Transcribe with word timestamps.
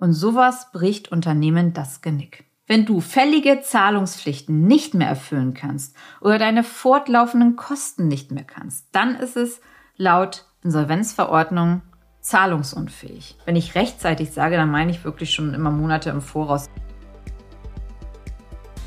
Und 0.00 0.12
sowas 0.12 0.70
bricht 0.72 1.10
Unternehmen 1.10 1.72
das 1.72 2.00
Genick. 2.00 2.44
Wenn 2.66 2.84
du 2.84 3.00
fällige 3.00 3.62
Zahlungspflichten 3.62 4.66
nicht 4.66 4.94
mehr 4.94 5.08
erfüllen 5.08 5.54
kannst 5.54 5.96
oder 6.20 6.38
deine 6.38 6.62
fortlaufenden 6.62 7.56
Kosten 7.56 8.08
nicht 8.08 8.30
mehr 8.30 8.44
kannst, 8.44 8.86
dann 8.92 9.16
ist 9.16 9.36
es 9.36 9.60
laut 9.96 10.44
Insolvenzverordnung 10.62 11.82
zahlungsunfähig. 12.20 13.38
Wenn 13.46 13.56
ich 13.56 13.74
rechtzeitig 13.74 14.32
sage, 14.32 14.56
dann 14.56 14.70
meine 14.70 14.90
ich 14.90 15.04
wirklich 15.04 15.30
schon 15.30 15.54
immer 15.54 15.70
Monate 15.70 16.10
im 16.10 16.20
Voraus. 16.20 16.68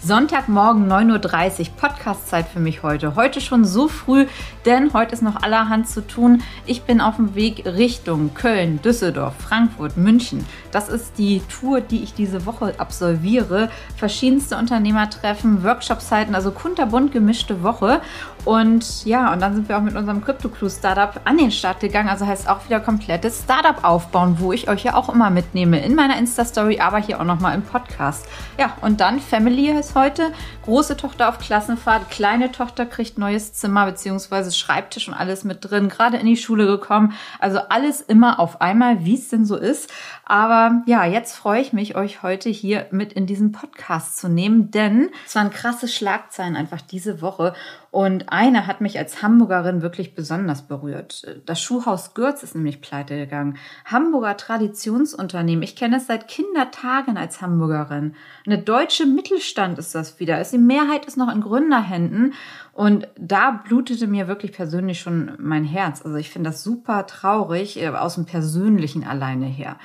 Sonntagmorgen 0.04 0.92
9.30 0.92 1.60
Uhr, 1.60 1.66
Podcastzeit 1.78 2.48
für 2.48 2.60
mich 2.60 2.82
heute. 2.82 3.14
Heute 3.14 3.40
schon 3.40 3.64
so 3.64 3.88
früh, 3.88 4.26
denn 4.66 4.94
heute 4.94 5.14
ist 5.14 5.22
noch 5.22 5.44
allerhand 5.44 5.88
zu 5.88 6.02
tun. 6.02 6.42
Ich 6.66 6.82
bin 6.82 7.02
auf 7.02 7.18
dem 7.18 7.36
Weg 7.36 7.68
Richtung 7.68 8.34
Köln, 8.34 8.82
Düsseldorf, 8.82 9.36
Frankfurt, 9.38 9.98
München. 9.98 10.44
Das 10.72 10.90
ist 10.90 11.20
die 11.20 11.42
Tour, 11.42 11.82
die 11.82 12.02
ich 12.02 12.16
diese 12.16 12.48
Woche 12.48 12.74
absolviere. 12.80 13.70
Verschiedenste 13.96 14.58
Unternehmertreffen, 14.58 15.64
Workshop-Zeiten, 15.64 16.34
also 16.34 16.50
kunterbunt 16.50 17.12
gemischte 17.12 17.62
Woche. 17.62 18.02
Und 18.44 19.06
ja, 19.06 19.32
und 19.32 19.40
dann 19.40 19.54
sind 19.54 19.70
wir 19.70 19.78
auch 19.78 19.82
mit 19.82 19.96
unserem 19.96 20.24
Crypto 20.24 20.50
Crew 20.50 20.68
Startup 20.68 21.22
an 21.26 21.38
den 21.38 21.52
Start 21.52 21.80
gegangen. 21.80 22.10
Also 22.10 22.26
heißt 22.26 22.50
auch 22.50 22.66
wieder 22.66 22.80
komplettes 22.80 23.44
Startup 23.44 23.84
aufbauen, 23.84 24.38
wo 24.40 24.52
ich 24.52 24.68
euch 24.68 24.84
ja 24.84 24.96
auch 24.96 25.10
immer 25.10 25.30
mitnehme 25.30 25.84
in 25.84 25.94
meiner 25.94 26.18
Insta-Story, 26.18 26.80
aber 26.80 26.98
hier 26.98 27.20
auch 27.20 27.24
nochmal 27.24 27.54
im 27.54 27.62
Podcast. 27.62 28.26
Ja, 28.58 28.76
und 28.82 29.00
dann 29.00 29.20
Family 29.20 29.70
ist 29.70 29.94
heute. 29.94 30.32
Große 30.64 30.98
Tochter 30.98 31.30
auf 31.30 31.38
Klassenfahrt, 31.38 32.10
kleine 32.10 32.52
Tochter 32.52 32.86
kriegt 32.88 33.18
neues 33.20 33.54
Zimmer 33.54 33.86
beziehungsweise 33.86 34.52
Schreibtisch 34.52 35.08
und 35.08 35.14
alles 35.14 35.44
mit 35.44 35.60
drin, 35.62 35.90
gerade 35.90 36.18
in 36.18 36.26
die 36.26 36.38
Schule 36.38 36.66
gekommen. 36.66 37.14
Also 37.40 37.60
alles 37.70 38.02
immer 38.02 38.40
auf 38.40 38.60
einmal, 38.60 39.06
wie 39.06 39.16
es 39.16 39.30
denn 39.30 39.46
so 39.46 39.56
ist. 39.56 39.92
Aber 40.26 40.82
ja, 40.86 41.06
jetzt 41.06 41.36
freue 41.36 41.62
ich 41.62 41.74
mich, 41.74 41.96
euch 41.96 42.24
heute 42.24 42.50
hier 42.50 42.88
mit 42.92 43.14
in 43.14 43.28
diesen 43.28 43.52
Podcast 43.52 44.18
zu 44.18 44.30
nehmen, 44.30 44.72
denn 44.72 45.10
es 45.26 45.36
waren 45.36 45.50
krasse 45.50 45.88
Schlagzeilen 45.88 46.56
einfach 46.56 46.82
diese 46.82 47.22
Woche. 47.22 47.54
Und 47.92 48.32
eine 48.32 48.68
hat 48.68 48.80
mich 48.80 48.98
als 48.98 49.22
Hamburgerin 49.22 49.82
wirklich 49.82 50.16
besonders 50.16 50.62
berührt. 50.62 51.28
Das 51.46 51.62
Schuhhaus 51.62 52.14
Gürz 52.14 52.42
ist 52.42 52.56
nämlich 52.56 52.80
pleite 52.80 53.18
gegangen. 53.18 53.58
Hamburger 53.84 54.38
Traditionsunternehmen. 54.38 55.62
Ich 55.62 55.76
kenne 55.76 55.98
es 55.98 56.08
seit 56.08 56.30
Kindertagen 56.30 57.18
als 57.18 57.42
Hamburgerin. 57.42 58.16
Eine 58.46 58.60
deutsche 58.60 59.06
Mittelstand 59.06 59.78
ist 59.78 59.94
das 59.94 60.22
wieder. 60.22 60.42
Die 60.42 60.58
Mehrheit 60.58 61.06
ist 61.06 61.18
noch 61.18 61.30
in 61.34 61.42
Gründerhänden. 61.42 62.34
Und 62.72 63.10
da 63.20 63.52
blutete 63.52 64.08
mir 64.08 64.30
wirklich 64.30 64.54
persönlich 64.54 65.02
schon 65.02 65.34
mein 65.38 65.66
Herz. 65.66 66.02
Also 66.02 66.16
ich 66.16 66.30
finde 66.30 66.52
das 66.52 66.64
super 66.64 67.06
traurig, 67.08 67.82
äh, 67.82 67.90
aus 67.90 68.16
dem 68.16 68.26
Persönlichen 68.26 69.04
alleine 69.04 69.48
her. 69.48 69.76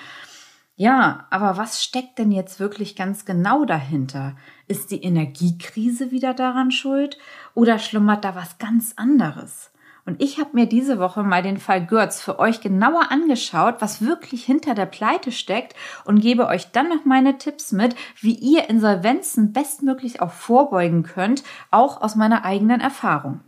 Ja, 0.79 1.27
aber 1.31 1.57
was 1.57 1.83
steckt 1.83 2.19
denn 2.19 2.31
jetzt 2.31 2.61
wirklich 2.61 2.97
ganz 2.97 3.25
genau 3.25 3.65
dahinter? 3.65 4.37
Ist 4.69 4.91
die 4.91 5.03
Energiekrise 5.03 6.11
wieder 6.11 6.35
daran 6.35 6.71
schuld 6.71 7.17
oder 7.55 7.79
schlummert 7.79 8.27
da 8.27 8.35
was 8.35 8.59
ganz 8.59 8.93
anderes? 8.97 9.71
Und 10.05 10.23
ich 10.23 10.39
habe 10.39 10.51
mir 10.53 10.67
diese 10.67 10.99
Woche 10.99 11.23
mal 11.23 11.43
den 11.43 11.57
Fall 11.57 11.85
Görz 11.85 12.21
für 12.21 12.39
euch 12.39 12.61
genauer 12.61 13.11
angeschaut, 13.11 13.77
was 13.81 14.03
wirklich 14.03 14.45
hinter 14.45 14.75
der 14.75 14.87
Pleite 14.87 15.33
steckt 15.33 15.75
und 16.05 16.21
gebe 16.21 16.47
euch 16.47 16.71
dann 16.73 16.91
noch 16.91 17.07
meine 17.07 17.39
Tipps 17.39 17.73
mit, 17.73 17.97
wie 18.21 18.35
ihr 18.35 18.69
Insolvenzen 18.69 19.55
bestmöglich 19.55 20.21
auch 20.21 20.31
vorbeugen 20.31 21.03
könnt, 21.03 21.43
auch 21.71 22.03
aus 22.03 22.17
meiner 22.17 22.45
eigenen 22.45 22.83
Erfahrung. 22.83 23.41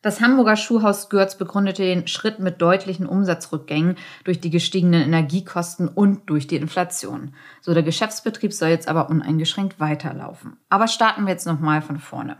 Das 0.00 0.20
Hamburger 0.20 0.54
Schuhhaus 0.54 1.08
Görz 1.08 1.36
begründete 1.36 1.82
den 1.82 2.06
Schritt 2.06 2.38
mit 2.38 2.62
deutlichen 2.62 3.04
Umsatzrückgängen 3.04 3.96
durch 4.22 4.40
die 4.40 4.50
gestiegenen 4.50 5.02
Energiekosten 5.02 5.88
und 5.88 6.30
durch 6.30 6.46
die 6.46 6.54
Inflation. 6.54 7.34
So 7.60 7.74
der 7.74 7.82
Geschäftsbetrieb 7.82 8.52
soll 8.52 8.68
jetzt 8.68 8.86
aber 8.86 9.10
uneingeschränkt 9.10 9.80
weiterlaufen. 9.80 10.56
Aber 10.68 10.86
starten 10.86 11.24
wir 11.24 11.32
jetzt 11.32 11.46
nochmal 11.46 11.82
von 11.82 11.98
vorne. 11.98 12.36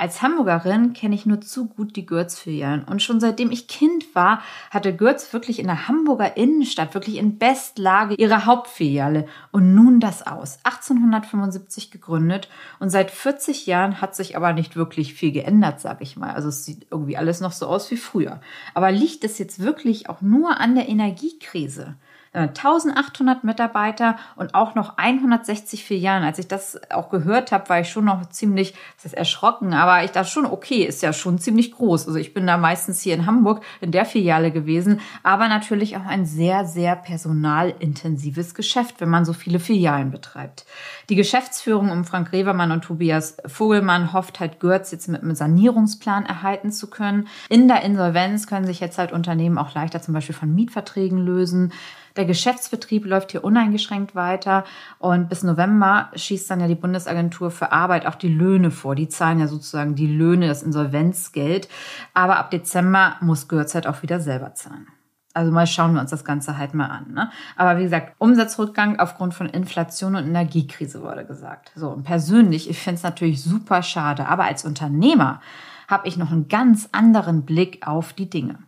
Als 0.00 0.22
Hamburgerin 0.22 0.94
kenne 0.94 1.14
ich 1.14 1.26
nur 1.26 1.42
zu 1.42 1.66
gut 1.66 1.94
die 1.94 2.06
Görz-Filialen 2.06 2.84
und 2.84 3.02
schon 3.02 3.20
seitdem 3.20 3.50
ich 3.50 3.68
Kind 3.68 4.14
war, 4.14 4.40
hatte 4.70 4.96
Görz 4.96 5.30
wirklich 5.34 5.58
in 5.58 5.66
der 5.66 5.88
Hamburger 5.88 6.38
Innenstadt, 6.38 6.94
wirklich 6.94 7.16
in 7.16 7.36
Bestlage 7.36 8.14
ihre 8.14 8.46
Hauptfiliale 8.46 9.26
und 9.52 9.74
nun 9.74 10.00
das 10.00 10.26
aus. 10.26 10.58
1875 10.62 11.90
gegründet 11.90 12.48
und 12.78 12.88
seit 12.88 13.10
40 13.10 13.66
Jahren 13.66 14.00
hat 14.00 14.16
sich 14.16 14.38
aber 14.38 14.54
nicht 14.54 14.74
wirklich 14.74 15.12
viel 15.12 15.32
geändert, 15.32 15.80
sag 15.80 16.00
ich 16.00 16.16
mal. 16.16 16.30
Also 16.30 16.48
es 16.48 16.64
sieht 16.64 16.86
irgendwie 16.90 17.18
alles 17.18 17.42
noch 17.42 17.52
so 17.52 17.66
aus 17.66 17.90
wie 17.90 17.98
früher. 17.98 18.40
Aber 18.72 18.90
liegt 18.90 19.22
es 19.24 19.36
jetzt 19.36 19.58
wirklich 19.58 20.08
auch 20.08 20.22
nur 20.22 20.60
an 20.60 20.76
der 20.76 20.88
Energiekrise? 20.88 21.96
1800 22.32 23.42
äh, 23.42 23.46
Mitarbeiter 23.46 24.16
und 24.36 24.54
auch 24.54 24.76
noch 24.76 24.98
160 24.98 25.84
Filialen. 25.84 26.22
Als 26.22 26.38
ich 26.38 26.46
das 26.46 26.80
auch 26.90 27.10
gehört 27.10 27.50
habe, 27.50 27.68
war 27.68 27.80
ich 27.80 27.88
schon 27.88 28.04
noch 28.04 28.24
ziemlich, 28.26 28.74
das 28.96 29.06
ist 29.06 29.14
erschrocken, 29.14 29.74
aber 29.74 30.04
ich 30.04 30.12
dachte 30.12 30.30
schon, 30.30 30.46
okay, 30.46 30.84
ist 30.84 31.02
ja 31.02 31.12
schon 31.12 31.38
ziemlich 31.38 31.72
groß. 31.72 32.06
Also 32.06 32.18
ich 32.18 32.32
bin 32.32 32.46
da 32.46 32.56
meistens 32.56 33.00
hier 33.00 33.14
in 33.14 33.26
Hamburg 33.26 33.64
in 33.80 33.90
der 33.90 34.04
Filiale 34.04 34.52
gewesen, 34.52 35.00
aber 35.24 35.48
natürlich 35.48 35.96
auch 35.96 36.06
ein 36.06 36.24
sehr, 36.24 36.66
sehr 36.66 36.94
personalintensives 36.94 38.54
Geschäft, 38.54 39.00
wenn 39.00 39.08
man 39.08 39.24
so 39.24 39.32
viele 39.32 39.58
Filialen 39.58 40.12
betreibt. 40.12 40.66
Die 41.08 41.16
Geschäftsführung 41.16 41.90
um 41.90 42.04
Frank 42.04 42.32
Revermann 42.32 42.70
und 42.70 42.84
Tobias 42.84 43.38
Vogelmann 43.46 44.12
hofft 44.12 44.38
halt 44.38 44.60
Görz 44.60 44.92
jetzt 44.92 45.08
mit 45.08 45.22
einem 45.22 45.34
Sanierungsplan 45.34 46.26
erhalten 46.26 46.70
zu 46.70 46.88
können. 46.88 47.26
In 47.48 47.66
der 47.66 47.82
Insolvenz 47.82 48.46
können 48.46 48.66
sich 48.66 48.78
jetzt 48.78 48.98
halt 48.98 49.10
Unternehmen 49.10 49.58
auch 49.58 49.74
leichter 49.74 50.00
zum 50.00 50.14
Beispiel 50.14 50.34
von 50.34 50.54
Mietverträgen 50.54 51.18
lösen. 51.18 51.72
Der 52.16 52.24
Geschäftsbetrieb 52.24 53.06
läuft 53.06 53.32
hier 53.32 53.44
uneingeschränkt 53.44 54.14
weiter 54.14 54.64
und 54.98 55.28
bis 55.28 55.42
November 55.42 56.10
schießt 56.14 56.50
dann 56.50 56.60
ja 56.60 56.68
die 56.68 56.74
Bundesagentur 56.74 57.50
für 57.50 57.72
Arbeit 57.72 58.06
auch 58.06 58.14
die 58.14 58.32
Löhne 58.32 58.70
vor. 58.70 58.94
Die 58.94 59.08
zahlen 59.08 59.40
ja 59.40 59.46
sozusagen 59.46 59.94
die 59.94 60.06
Löhne, 60.06 60.48
das 60.48 60.62
Insolvenzgeld. 60.62 61.68
Aber 62.14 62.38
ab 62.38 62.50
Dezember 62.50 63.16
muss 63.20 63.48
Görz 63.48 63.74
halt 63.74 63.86
auch 63.86 64.02
wieder 64.02 64.20
selber 64.20 64.54
zahlen. 64.54 64.86
Also 65.32 65.52
mal 65.52 65.66
schauen 65.66 65.94
wir 65.94 66.00
uns 66.00 66.10
das 66.10 66.24
Ganze 66.24 66.58
halt 66.58 66.74
mal 66.74 66.86
an. 66.86 67.12
Ne? 67.12 67.30
Aber 67.56 67.78
wie 67.78 67.84
gesagt, 67.84 68.14
Umsatzrückgang 68.18 68.98
aufgrund 68.98 69.32
von 69.32 69.48
Inflation 69.48 70.16
und 70.16 70.26
Energiekrise 70.26 71.02
wurde 71.02 71.24
gesagt. 71.24 71.70
So, 71.76 71.90
und 71.90 72.02
persönlich, 72.02 72.68
ich 72.68 72.78
finde 72.78 72.96
es 72.96 73.04
natürlich 73.04 73.42
super 73.42 73.82
schade, 73.84 74.26
aber 74.26 74.44
als 74.44 74.64
Unternehmer 74.64 75.40
habe 75.86 76.08
ich 76.08 76.16
noch 76.16 76.32
einen 76.32 76.48
ganz 76.48 76.88
anderen 76.90 77.44
Blick 77.44 77.86
auf 77.86 78.12
die 78.12 78.28
Dinge 78.28 78.58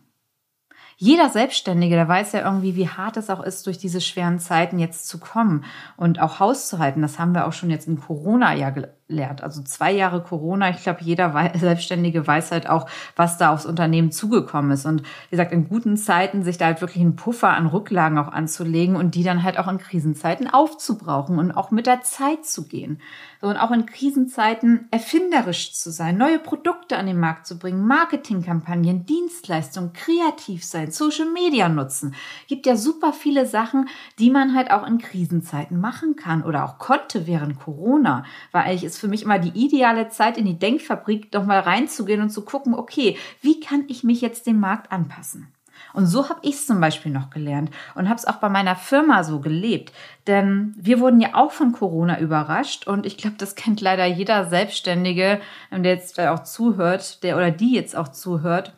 jeder 1.03 1.27
Selbstständige, 1.27 1.95
der 1.95 2.07
weiß 2.07 2.31
ja 2.31 2.45
irgendwie, 2.45 2.77
wie 2.77 2.87
hart 2.87 3.17
es 3.17 3.29
auch 3.29 3.43
ist, 3.43 3.67
durch 3.67 3.77
diese 3.77 3.99
schweren 3.99 4.39
Zeiten 4.39 4.79
jetzt 4.79 5.05
zu 5.05 5.19
kommen 5.19 5.65
und 5.97 6.21
auch 6.21 6.39
Haus 6.39 6.69
zu 6.69 6.79
halten. 6.79 7.01
Das 7.01 7.19
haben 7.19 7.33
wir 7.33 7.45
auch 7.45 7.51
schon 7.51 7.69
jetzt 7.69 7.89
in 7.89 7.99
Corona 7.99 8.53
ja 8.53 8.69
lehrt. 9.07 9.43
Also 9.43 9.61
zwei 9.63 9.91
Jahre 9.91 10.21
Corona. 10.21 10.69
Ich 10.69 10.83
glaube, 10.83 10.99
jeder 11.01 11.51
Selbstständige 11.55 12.25
weiß 12.25 12.51
halt 12.51 12.69
auch, 12.69 12.89
was 13.15 13.37
da 13.37 13.53
aufs 13.53 13.65
Unternehmen 13.65 14.11
zugekommen 14.11 14.71
ist. 14.71 14.85
Und 14.85 15.01
wie 15.01 15.31
gesagt, 15.31 15.51
in 15.51 15.67
guten 15.67 15.97
Zeiten 15.97 16.43
sich 16.43 16.57
da 16.57 16.65
halt 16.65 16.81
wirklich 16.81 17.03
einen 17.03 17.15
Puffer 17.15 17.49
an 17.49 17.67
Rücklagen 17.67 18.17
auch 18.17 18.29
anzulegen 18.29 18.95
und 18.95 19.15
die 19.15 19.23
dann 19.23 19.43
halt 19.43 19.59
auch 19.59 19.67
in 19.67 19.77
Krisenzeiten 19.77 20.49
aufzubrauchen 20.49 21.37
und 21.37 21.51
auch 21.51 21.71
mit 21.71 21.85
der 21.85 22.01
Zeit 22.01 22.45
zu 22.45 22.67
gehen. 22.67 22.99
So, 23.41 23.49
und 23.49 23.57
auch 23.57 23.71
in 23.71 23.85
Krisenzeiten 23.85 24.87
erfinderisch 24.89 25.73
zu 25.73 25.91
sein, 25.91 26.17
neue 26.17 26.39
Produkte 26.39 26.97
an 26.97 27.07
den 27.07 27.19
Markt 27.19 27.45
zu 27.45 27.59
bringen, 27.59 27.85
Marketingkampagnen, 27.85 29.05
Dienstleistungen, 29.05 29.91
kreativ 29.91 30.63
sein, 30.63 30.91
Social 30.91 31.29
Media 31.29 31.67
nutzen. 31.67 32.15
Gibt 32.47 32.65
ja 32.65 32.77
super 32.77 33.11
viele 33.11 33.45
Sachen, 33.45 33.89
die 34.17 34.29
man 34.29 34.55
halt 34.55 34.71
auch 34.71 34.87
in 34.87 34.97
Krisenzeiten 34.97 35.77
machen 35.79 36.15
kann 36.15 36.43
oder 36.43 36.63
auch 36.63 36.77
konnte 36.77 37.27
während 37.27 37.59
Corona, 37.59 38.23
weil 38.53 38.63
eigentlich 38.63 38.85
ist 38.85 39.02
für 39.03 39.09
mich 39.09 39.23
immer 39.23 39.37
die 39.37 39.65
ideale 39.65 40.07
Zeit, 40.07 40.37
in 40.37 40.45
die 40.45 40.57
Denkfabrik 40.57 41.29
doch 41.29 41.43
mal 41.43 41.59
reinzugehen 41.59 42.21
und 42.21 42.29
zu 42.29 42.45
gucken, 42.45 42.73
okay, 42.73 43.17
wie 43.41 43.59
kann 43.59 43.83
ich 43.89 44.05
mich 44.05 44.21
jetzt 44.21 44.47
dem 44.47 44.61
Markt 44.61 44.93
anpassen? 44.93 45.53
Und 45.93 46.05
so 46.05 46.29
habe 46.29 46.39
ich 46.41 46.55
es 46.55 46.65
zum 46.65 46.79
Beispiel 46.79 47.11
noch 47.11 47.29
gelernt 47.29 47.69
und 47.95 48.07
habe 48.07 48.17
es 48.17 48.25
auch 48.25 48.37
bei 48.37 48.47
meiner 48.47 48.77
Firma 48.77 49.25
so 49.25 49.41
gelebt. 49.41 49.91
Denn 50.25 50.73
wir 50.77 51.01
wurden 51.01 51.19
ja 51.19 51.35
auch 51.35 51.51
von 51.51 51.73
Corona 51.73 52.17
überrascht 52.19 52.87
und 52.87 53.05
ich 53.05 53.17
glaube, 53.17 53.35
das 53.37 53.55
kennt 53.55 53.81
leider 53.81 54.05
jeder 54.05 54.45
Selbstständige, 54.45 55.41
der 55.69 55.91
jetzt 55.91 56.17
auch 56.17 56.43
zuhört, 56.43 57.23
der 57.23 57.35
oder 57.35 57.51
die 57.51 57.73
jetzt 57.73 57.97
auch 57.97 58.07
zuhört. 58.07 58.73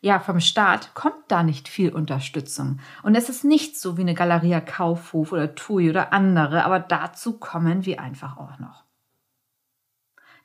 Ja, 0.00 0.18
vom 0.18 0.40
Staat 0.40 0.94
kommt 0.94 1.14
da 1.28 1.44
nicht 1.44 1.68
viel 1.68 1.92
Unterstützung. 1.92 2.80
Und 3.04 3.14
es 3.14 3.28
ist 3.28 3.44
nicht 3.44 3.78
so 3.78 3.96
wie 3.96 4.02
eine 4.02 4.14
Galeria 4.14 4.60
Kaufhof 4.60 5.30
oder 5.30 5.54
TUI 5.54 5.90
oder 5.90 6.12
andere, 6.12 6.64
aber 6.64 6.80
dazu 6.80 7.38
kommen 7.38 7.86
wir 7.86 8.00
einfach 8.00 8.36
auch 8.36 8.58
noch. 8.58 8.89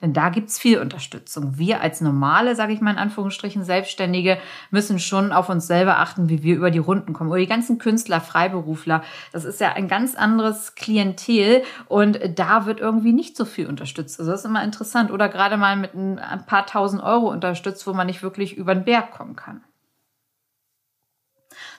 Denn 0.05 0.13
da 0.13 0.29
gibt's 0.29 0.59
viel 0.59 0.77
Unterstützung. 0.77 1.57
Wir 1.57 1.81
als 1.81 1.99
normale, 1.99 2.55
sage 2.55 2.73
ich 2.73 2.79
mal 2.79 2.91
in 2.91 2.99
Anführungsstrichen, 2.99 3.63
Selbstständige 3.63 4.37
müssen 4.69 4.99
schon 4.99 5.31
auf 5.31 5.49
uns 5.49 5.65
selber 5.65 5.97
achten, 5.97 6.29
wie 6.29 6.43
wir 6.43 6.55
über 6.55 6.69
die 6.69 6.77
Runden 6.77 7.11
kommen. 7.11 7.31
Oder 7.31 7.39
die 7.39 7.47
ganzen 7.47 7.79
Künstler, 7.79 8.21
Freiberufler, 8.21 9.01
das 9.31 9.45
ist 9.45 9.59
ja 9.59 9.73
ein 9.73 9.87
ganz 9.87 10.13
anderes 10.13 10.75
Klientel 10.75 11.63
und 11.87 12.19
da 12.35 12.67
wird 12.67 12.79
irgendwie 12.79 13.13
nicht 13.13 13.35
so 13.35 13.45
viel 13.45 13.65
unterstützt. 13.65 14.19
Also 14.19 14.29
das 14.29 14.41
ist 14.41 14.45
immer 14.45 14.63
interessant. 14.63 15.09
Oder 15.09 15.27
gerade 15.27 15.57
mal 15.57 15.75
mit 15.75 15.95
ein 15.95 16.45
paar 16.45 16.67
tausend 16.67 17.01
Euro 17.01 17.31
unterstützt, 17.31 17.87
wo 17.87 17.93
man 17.93 18.05
nicht 18.05 18.21
wirklich 18.21 18.55
über 18.55 18.75
den 18.75 18.85
Berg 18.85 19.09
kommen 19.09 19.35
kann. 19.35 19.63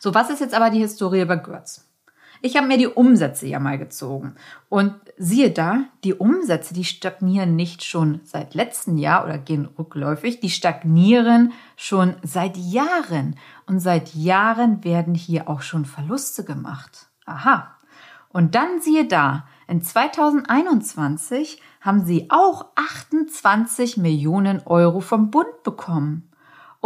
So, 0.00 0.14
was 0.14 0.31
ist 0.31 0.40
jetzt 0.40 0.55
aber 0.55 0.70
die 0.70 0.81
Historie 0.81 1.25
bei 1.26 1.37
Görz? 1.37 1.88
Ich 2.42 2.56
habe 2.56 2.66
mir 2.66 2.78
die 2.78 2.86
Umsätze 2.86 3.46
ja 3.46 3.58
mal 3.58 3.78
gezogen. 3.78 4.34
Und 4.68 4.94
siehe 5.16 5.50
da, 5.50 5.84
die 6.04 6.14
Umsätze, 6.14 6.74
die 6.74 6.84
stagnieren 6.84 7.56
nicht 7.56 7.84
schon 7.84 8.20
seit 8.24 8.54
letztem 8.54 8.98
Jahr 8.98 9.24
oder 9.24 9.38
gehen 9.38 9.68
rückläufig, 9.78 10.40
die 10.40 10.50
stagnieren 10.50 11.52
schon 11.76 12.16
seit 12.22 12.56
Jahren. 12.56 13.36
Und 13.66 13.80
seit 13.80 14.14
Jahren 14.14 14.84
werden 14.84 15.14
hier 15.14 15.48
auch 15.48 15.62
schon 15.62 15.84
Verluste 15.84 16.44
gemacht. 16.44 17.08
Aha. 17.24 17.76
Und 18.28 18.54
dann 18.54 18.80
siehe 18.80 19.06
da, 19.06 19.46
in 19.66 19.82
2021 19.82 21.60
haben 21.80 22.04
sie 22.04 22.26
auch 22.30 22.66
28 22.74 23.96
Millionen 23.96 24.60
Euro 24.66 25.00
vom 25.00 25.30
Bund 25.30 25.62
bekommen. 25.62 26.25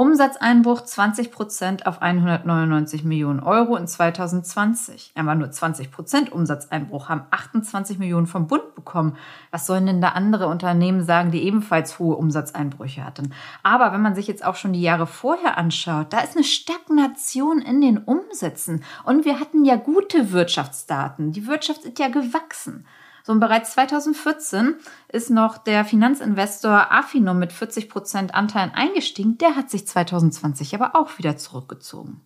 Umsatzeinbruch 0.00 0.80
20 0.80 1.30
Prozent 1.30 1.86
auf 1.86 2.00
199 2.00 3.04
Millionen 3.04 3.40
Euro 3.40 3.76
in 3.76 3.86
2020. 3.86 5.12
Er 5.14 5.26
war 5.26 5.34
nur 5.34 5.50
20 5.50 5.90
Prozent 5.90 6.32
Umsatzeinbruch, 6.32 7.10
haben 7.10 7.26
28 7.30 7.98
Millionen 7.98 8.26
vom 8.26 8.46
Bund 8.46 8.74
bekommen. 8.74 9.18
Was 9.50 9.66
sollen 9.66 9.84
denn 9.84 10.00
da 10.00 10.12
andere 10.12 10.46
Unternehmen 10.46 11.04
sagen, 11.04 11.32
die 11.32 11.42
ebenfalls 11.42 11.98
hohe 11.98 12.16
Umsatzeinbrüche 12.16 13.04
hatten? 13.04 13.34
Aber 13.62 13.92
wenn 13.92 14.00
man 14.00 14.14
sich 14.14 14.26
jetzt 14.26 14.42
auch 14.42 14.56
schon 14.56 14.72
die 14.72 14.80
Jahre 14.80 15.06
vorher 15.06 15.58
anschaut, 15.58 16.14
da 16.14 16.20
ist 16.20 16.34
eine 16.34 16.44
Stagnation 16.44 17.60
in 17.60 17.82
den 17.82 17.98
Umsätzen. 17.98 18.82
Und 19.04 19.26
wir 19.26 19.38
hatten 19.38 19.66
ja 19.66 19.76
gute 19.76 20.32
Wirtschaftsdaten. 20.32 21.32
Die 21.32 21.46
Wirtschaft 21.46 21.84
ist 21.84 21.98
ja 21.98 22.08
gewachsen. 22.08 22.86
So, 23.30 23.34
und 23.34 23.38
bereits 23.38 23.74
2014 23.74 24.74
ist 25.06 25.30
noch 25.30 25.56
der 25.56 25.84
Finanzinvestor 25.84 26.90
Affinum 26.90 27.38
mit 27.38 27.52
40 27.52 27.88
Prozent 27.88 28.34
Anteilen 28.34 28.72
eingestiegen. 28.74 29.38
Der 29.38 29.54
hat 29.54 29.70
sich 29.70 29.86
2020 29.86 30.74
aber 30.74 30.96
auch 30.96 31.16
wieder 31.16 31.36
zurückgezogen. 31.36 32.22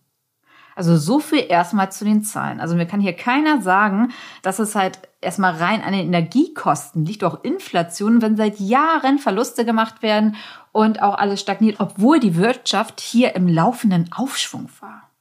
Also 0.75 0.97
so 0.97 1.19
viel 1.19 1.45
erstmal 1.47 1.91
zu 1.91 2.05
den 2.05 2.23
Zahlen. 2.23 2.59
Also 2.59 2.75
mir 2.75 2.87
kann 2.87 3.01
hier 3.01 3.13
keiner 3.13 3.61
sagen, 3.61 4.13
dass 4.41 4.57
es 4.57 4.73
halt 4.73 4.97
erstmal 5.21 5.53
rein 5.53 5.83
an 5.83 5.93
den 5.93 6.07
Energiekosten 6.07 7.05
liegt, 7.05 7.23
auch 7.23 7.43
Inflation, 7.43 8.23
wenn 8.23 8.35
seit 8.35 8.59
Jahren 8.59 9.19
Verluste 9.19 9.63
gemacht 9.63 10.01
werden 10.01 10.35
und 10.71 11.03
auch 11.03 11.19
alles 11.19 11.39
stagniert, 11.39 11.81
obwohl 11.81 12.19
die 12.19 12.35
Wirtschaft 12.35 12.99
hier 12.99 13.35
im 13.35 13.47
laufenden 13.47 14.11
Aufschwung 14.11 14.71
war. 14.79 15.11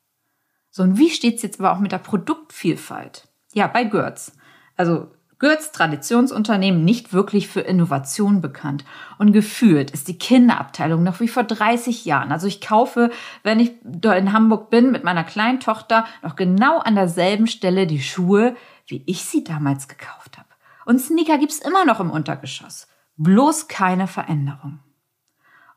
So, 0.70 0.82
und 0.82 0.96
wie 0.96 1.10
steht's 1.10 1.42
jetzt 1.42 1.60
aber 1.60 1.72
auch 1.72 1.78
mit 1.78 1.92
der 1.92 1.98
Produktvielfalt? 1.98 3.28
Ja, 3.52 3.66
bei 3.66 3.84
Götz. 3.84 4.32
Also 4.76 5.08
Gürz 5.44 5.73
Traditionsunternehmen 5.73 6.87
nicht 6.87 7.12
wirklich 7.12 7.49
für 7.49 7.61
Innovation 7.61 8.41
bekannt. 8.41 8.82
Und 9.19 9.32
gefühlt 9.32 9.91
ist 9.91 10.08
die 10.08 10.17
Kinderabteilung 10.17 11.02
noch 11.02 11.20
wie 11.20 11.29
vor 11.29 11.44
30 11.44 12.06
Jahren. 12.06 12.32
Also 12.32 12.46
ich 12.46 12.62
kaufe, 12.62 13.11
wenn 13.43 13.61
ich 13.61 13.73
in 13.85 14.32
Hamburg 14.32 14.70
bin 14.70 14.91
mit 14.91 15.05
meiner 15.05 15.23
kleinen 15.23 15.61
Tochter, 15.61 16.06
noch 16.23 16.35
genau 16.35 16.79
an 16.79 16.94
derselben 16.94 17.46
Stelle 17.46 17.87
die 17.87 18.00
Schuhe, 18.00 18.56
wie 18.87 19.02
ich 19.05 19.26
sie 19.26 19.44
damals 19.44 19.87
gekauft 19.87 20.38
habe. 20.38 20.49
Und 20.87 20.99
Sneaker 20.99 21.37
gibt's 21.37 21.58
immer 21.58 21.85
noch 21.85 22.00
im 22.00 22.11
Untergeschoss. 22.11 22.88
Bloß 23.19 23.69
keine 23.69 24.06
Veränderung. 24.06 24.81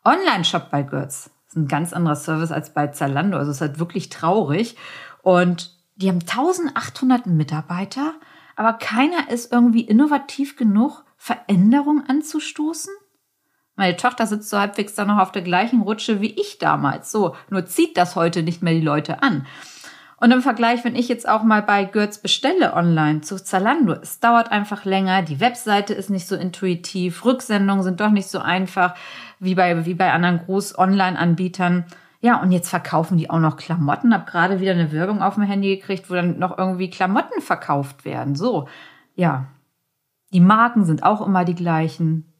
Online-Shop 0.06 0.72
bei 0.72 0.84
Gürz 0.84 1.30
ist 1.50 1.58
ein 1.58 1.68
ganz 1.68 1.92
anderer 1.92 2.16
Service 2.16 2.54
als 2.54 2.74
bei 2.74 2.88
Zalando. 2.88 3.38
Also 3.38 3.52
es 3.52 3.58
ist 3.58 3.62
halt 3.62 3.80
wirklich 3.80 4.08
traurig. 4.08 4.78
Und 5.24 5.76
die 5.98 6.08
haben 6.08 6.22
1800 6.22 7.26
Mitarbeiter 7.26 8.14
aber 8.58 8.74
keiner 8.74 9.30
ist 9.30 9.54
irgendwie 9.54 9.82
innovativ 9.82 10.58
genug, 10.58 11.06
Veränderung 11.16 12.04
anzustoßen? 12.08 12.94
Meine 13.76 13.96
Tochter 13.96 14.26
sitzt 14.26 14.50
so 14.50 14.58
halbwegs 14.58 14.96
da 14.96 15.06
noch 15.06 15.20
auf 15.20 15.32
der 15.32 15.44
gleichen 15.44 15.82
Rutsche 15.82 16.20
wie 16.20 16.32
ich 16.32 16.58
damals. 16.58 17.12
So, 17.12 17.36
nur 17.50 17.68
zieht 17.68 17.96
das 17.96 18.16
heute 18.16 18.42
nicht 18.42 18.64
mehr 18.64 18.74
die 18.74 18.82
Leute 18.82 19.22
an. 19.22 19.46
Und 20.20 20.32
im 20.32 20.42
Vergleich, 20.42 20.84
wenn 20.84 20.96
ich 20.96 21.08
jetzt 21.08 21.30
auch 21.30 21.44
mal 21.44 21.62
bei 21.62 21.86
Götz 21.86 22.18
bestelle 22.18 22.74
online 22.74 23.22
zu 23.22 23.36
Zalando, 23.42 23.94
es 23.94 24.20
dauert 24.20 24.52
einfach 24.52 24.84
länger, 24.84 25.22
die 25.22 25.40
Webseite 25.40 25.94
ist 25.94 26.10
nicht 26.10 26.28
so 26.28 26.36
intuitiv, 26.36 27.24
Rücksendungen 27.24 27.84
sind 27.84 28.02
doch 28.02 28.10
nicht 28.10 28.28
so 28.28 28.40
einfach 28.40 28.96
wie 29.40 29.54
bei, 29.54 29.86
wie 29.86 29.94
bei 29.94 30.12
anderen 30.12 30.40
Groß-Online-Anbietern. 30.40 31.86
Ja, 32.20 32.42
und 32.42 32.52
jetzt 32.52 32.70
verkaufen 32.70 33.18
die 33.18 33.30
auch 33.30 33.40
noch 33.40 33.58
Klamotten. 33.58 34.14
Hab 34.14 34.28
gerade 34.28 34.60
wieder 34.60 34.72
eine 34.72 34.92
Werbung 34.92 35.22
auf 35.22 35.36
dem 35.36 35.44
Handy 35.44 35.76
gekriegt, 35.76 36.10
wo 36.10 36.16
dann 36.16 36.40
noch 36.40 36.58
irgendwie 36.58 36.90
Klamotten 36.90 37.42
verkauft 37.42 38.06
werden. 38.06 38.36
So, 38.36 38.68
ja. 39.16 39.48
Die 40.34 40.42
Marken 40.42 40.84
sind 40.84 41.04
auch 41.04 41.26
immer 41.26 41.46
die 41.46 41.56
gleichen. 41.56 42.34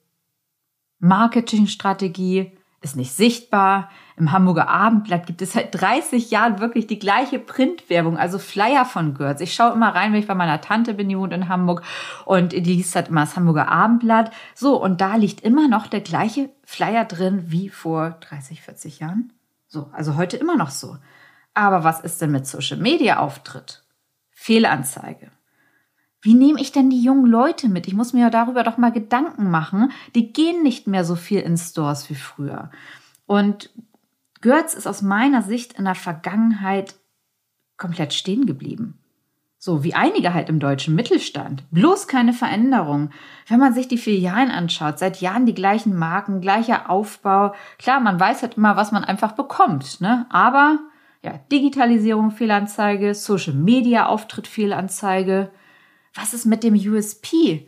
Marketingstrategie 1.00 2.58
ist 2.82 2.96
nicht 2.96 3.14
sichtbar. 3.14 3.90
Im 4.18 4.32
Hamburger 4.32 4.68
Abendblatt 4.68 5.26
gibt 5.26 5.42
es 5.42 5.54
seit 5.54 5.80
30 5.80 6.32
Jahren 6.32 6.60
wirklich 6.60 6.88
die 6.88 7.00
gleiche 7.00 7.40
Printwerbung, 7.40 8.18
also 8.18 8.40
Flyer 8.40 8.86
von 8.86 9.14
Götz. 9.14 9.42
Ich 9.42 9.54
schaue 9.54 9.74
immer 9.74 9.94
rein, 9.94 10.12
wenn 10.12 10.20
ich 10.20 10.28
bei 10.28 10.36
meiner 10.36 10.62
Tante 10.62 10.94
bin, 10.94 11.10
die 11.10 11.18
wohnt 11.18 11.34
in 11.34 11.50
Hamburg 11.50 11.84
und 12.26 12.52
die 12.52 12.60
liest 12.60 12.96
halt 12.96 13.10
immer 13.10 13.22
das 13.22 13.36
Hamburger 13.36 13.68
Abendblatt. 13.70 14.32
So, 14.56 14.82
und 14.82 15.02
da 15.02 15.16
liegt 15.16 15.42
immer 15.42 15.68
noch 15.68 15.88
der 15.88 16.02
gleiche 16.02 16.50
Flyer 16.64 17.06
drin 17.06 17.44
wie 17.48 17.70
vor 17.70 18.18
30, 18.22 18.62
40 18.62 19.00
Jahren. 19.00 19.34
So, 19.78 19.90
also 19.92 20.16
heute 20.16 20.38
immer 20.38 20.58
noch 20.58 20.72
so. 20.72 20.98
Aber 21.54 21.84
was 21.84 22.00
ist 22.00 22.20
denn 22.22 22.32
mit 22.32 22.48
Social 22.48 22.78
Media 22.78 23.20
Auftritt? 23.20 23.84
Fehlanzeige. 24.32 25.30
Wie 26.20 26.34
nehme 26.34 26.60
ich 26.60 26.72
denn 26.72 26.90
die 26.90 27.02
jungen 27.02 27.28
Leute 27.28 27.70
mit? 27.70 27.88
Ich 27.88 27.94
muss 27.94 28.12
mir 28.14 28.22
ja 28.22 28.30
darüber 28.32 28.64
doch 28.64 28.78
mal 28.78 28.92
Gedanken 28.92 29.52
machen. 29.52 29.92
Die 30.16 30.34
gehen 30.34 30.64
nicht 30.64 30.88
mehr 30.88 31.06
so 31.06 31.16
viel 31.16 31.42
in 31.42 31.58
Stores 31.58 32.10
wie 32.10 32.16
früher. 32.16 32.72
Und 33.28 33.70
Götz 34.42 34.74
ist 34.74 34.88
aus 34.88 35.04
meiner 35.04 35.44
Sicht 35.44 35.74
in 35.74 35.86
der 35.86 35.96
Vergangenheit 35.96 36.96
komplett 37.78 38.16
stehen 38.16 38.48
geblieben. 38.48 38.98
So 39.68 39.84
wie 39.84 39.96
einige 39.96 40.34
halt 40.34 40.48
im 40.48 40.62
deutschen 40.62 40.96
Mittelstand. 40.96 41.66
Bloß 41.72 42.08
keine 42.08 42.32
Veränderung. 42.32 43.10
Wenn 43.50 43.60
man 43.60 43.74
sich 43.74 43.90
die 43.90 43.98
Filialen 43.98 44.50
anschaut, 44.50 44.98
seit 44.98 45.20
Jahren 45.20 45.46
die 45.46 45.54
gleichen 45.54 45.94
Marken, 45.94 46.40
gleicher 46.40 46.90
Aufbau. 46.90 47.54
Klar, 47.78 48.00
man 48.00 48.18
weiß 48.18 48.44
halt 48.44 48.56
immer, 48.56 48.78
was 48.78 48.94
man 48.94 49.04
einfach 49.04 49.34
bekommt, 49.34 50.00
ne? 50.00 50.26
Aber 50.30 50.80
ja, 51.22 51.34
Digitalisierung 51.52 52.32
Fehlanzeige, 52.32 53.14
Social 53.14 53.56
Media 53.56 54.06
Auftritt 54.06 54.48
Fehlanzeige. 54.48 55.52
Was 56.16 56.34
ist 56.34 56.46
mit 56.46 56.64
dem 56.64 56.76
USP? 56.76 57.68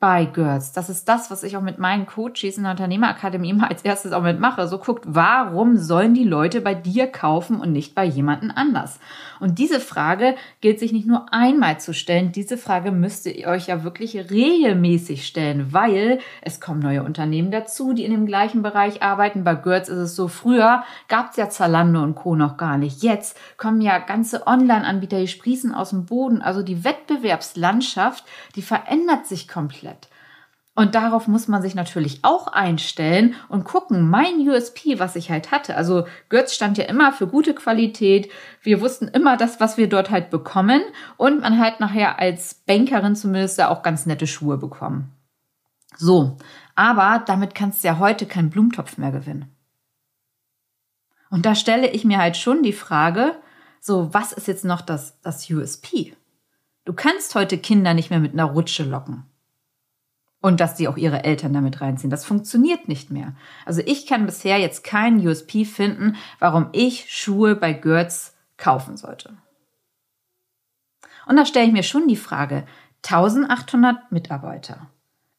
Bei 0.00 0.24
Girls. 0.24 0.72
Das 0.72 0.88
ist 0.88 1.08
das, 1.10 1.30
was 1.30 1.42
ich 1.42 1.58
auch 1.58 1.62
mit 1.62 1.78
meinen 1.78 2.06
Coaches 2.06 2.56
in 2.56 2.62
der 2.62 2.72
Unternehmerakademie 2.72 3.50
immer 3.50 3.68
als 3.68 3.82
erstes 3.82 4.12
auch 4.12 4.22
mitmache. 4.22 4.66
So 4.66 4.78
guckt, 4.78 5.04
warum 5.06 5.76
sollen 5.76 6.14
die 6.14 6.24
Leute 6.24 6.62
bei 6.62 6.74
dir 6.74 7.06
kaufen 7.06 7.60
und 7.60 7.70
nicht 7.72 7.94
bei 7.94 8.04
jemandem 8.04 8.50
anders? 8.54 8.98
Und 9.40 9.58
diese 9.58 9.78
Frage 9.78 10.36
gilt 10.62 10.80
sich 10.80 10.92
nicht 10.92 11.06
nur 11.06 11.32
einmal 11.32 11.80
zu 11.80 11.92
stellen. 11.92 12.32
Diese 12.32 12.56
Frage 12.56 12.92
müsst 12.92 13.26
ihr 13.26 13.46
euch 13.46 13.66
ja 13.66 13.84
wirklich 13.84 14.30
regelmäßig 14.30 15.26
stellen, 15.26 15.72
weil 15.72 16.20
es 16.40 16.60
kommen 16.60 16.80
neue 16.80 17.02
Unternehmen 17.02 17.50
dazu, 17.50 17.92
die 17.92 18.04
in 18.04 18.12
dem 18.12 18.26
gleichen 18.26 18.62
Bereich 18.62 19.02
arbeiten. 19.02 19.44
Bei 19.44 19.54
Girls 19.54 19.90
ist 19.90 19.98
es 19.98 20.16
so, 20.16 20.28
früher 20.28 20.82
gab 21.08 21.30
es 21.30 21.36
ja 21.36 21.50
Zalando 21.50 22.02
und 22.02 22.14
Co. 22.14 22.36
noch 22.36 22.56
gar 22.56 22.78
nicht. 22.78 23.02
Jetzt 23.02 23.36
kommen 23.58 23.82
ja 23.82 23.98
ganze 23.98 24.46
Online-Anbieter, 24.46 25.20
die 25.20 25.28
sprießen 25.28 25.74
aus 25.74 25.90
dem 25.90 26.06
Boden. 26.06 26.40
Also 26.40 26.62
die 26.62 26.84
Wettbewerbslandschaft, 26.84 28.24
die 28.56 28.62
verändert 28.62 29.26
sich 29.26 29.46
komplett. 29.46 29.89
Und 30.80 30.94
darauf 30.94 31.28
muss 31.28 31.46
man 31.46 31.60
sich 31.60 31.74
natürlich 31.74 32.20
auch 32.22 32.46
einstellen 32.46 33.34
und 33.50 33.64
gucken, 33.64 34.08
mein 34.08 34.48
USP, 34.48 34.98
was 34.98 35.14
ich 35.14 35.30
halt 35.30 35.50
hatte. 35.50 35.76
Also 35.76 36.06
Götz 36.30 36.54
stand 36.54 36.78
ja 36.78 36.86
immer 36.86 37.12
für 37.12 37.26
gute 37.26 37.52
Qualität. 37.52 38.32
Wir 38.62 38.80
wussten 38.80 39.06
immer 39.06 39.36
das, 39.36 39.60
was 39.60 39.76
wir 39.76 39.90
dort 39.90 40.08
halt 40.08 40.30
bekommen. 40.30 40.80
Und 41.18 41.42
man 41.42 41.58
halt 41.58 41.80
nachher 41.80 42.18
als 42.18 42.54
Bankerin 42.54 43.14
zumindest 43.14 43.60
auch 43.60 43.82
ganz 43.82 44.06
nette 44.06 44.26
Schuhe 44.26 44.56
bekommen. 44.56 45.12
So, 45.98 46.38
aber 46.76 47.24
damit 47.26 47.54
kannst 47.54 47.84
du 47.84 47.88
ja 47.88 47.98
heute 47.98 48.24
keinen 48.24 48.48
Blumentopf 48.48 48.96
mehr 48.96 49.12
gewinnen. 49.12 49.54
Und 51.28 51.44
da 51.44 51.56
stelle 51.56 51.90
ich 51.90 52.06
mir 52.06 52.16
halt 52.16 52.38
schon 52.38 52.62
die 52.62 52.72
Frage, 52.72 53.36
so, 53.80 54.14
was 54.14 54.32
ist 54.32 54.48
jetzt 54.48 54.64
noch 54.64 54.80
das, 54.80 55.20
das 55.20 55.50
USP? 55.50 56.16
Du 56.86 56.94
kannst 56.94 57.34
heute 57.34 57.58
Kinder 57.58 57.92
nicht 57.92 58.08
mehr 58.08 58.18
mit 58.18 58.32
einer 58.32 58.44
Rutsche 58.44 58.84
locken. 58.84 59.29
Und 60.40 60.60
dass 60.60 60.76
sie 60.76 60.88
auch 60.88 60.96
ihre 60.96 61.24
Eltern 61.24 61.52
damit 61.52 61.80
reinziehen. 61.80 62.10
Das 62.10 62.24
funktioniert 62.24 62.88
nicht 62.88 63.10
mehr. 63.10 63.34
Also 63.66 63.82
ich 63.84 64.06
kann 64.06 64.24
bisher 64.24 64.58
jetzt 64.58 64.84
keinen 64.84 65.26
USP 65.26 65.66
finden, 65.66 66.16
warum 66.38 66.68
ich 66.72 67.06
Schuhe 67.10 67.54
bei 67.54 67.74
Götz 67.74 68.34
kaufen 68.56 68.96
sollte. 68.96 69.34
Und 71.26 71.36
da 71.36 71.44
stelle 71.44 71.66
ich 71.66 71.72
mir 71.72 71.82
schon 71.82 72.08
die 72.08 72.16
Frage, 72.16 72.66
1800 73.04 74.10
Mitarbeiter. 74.12 74.90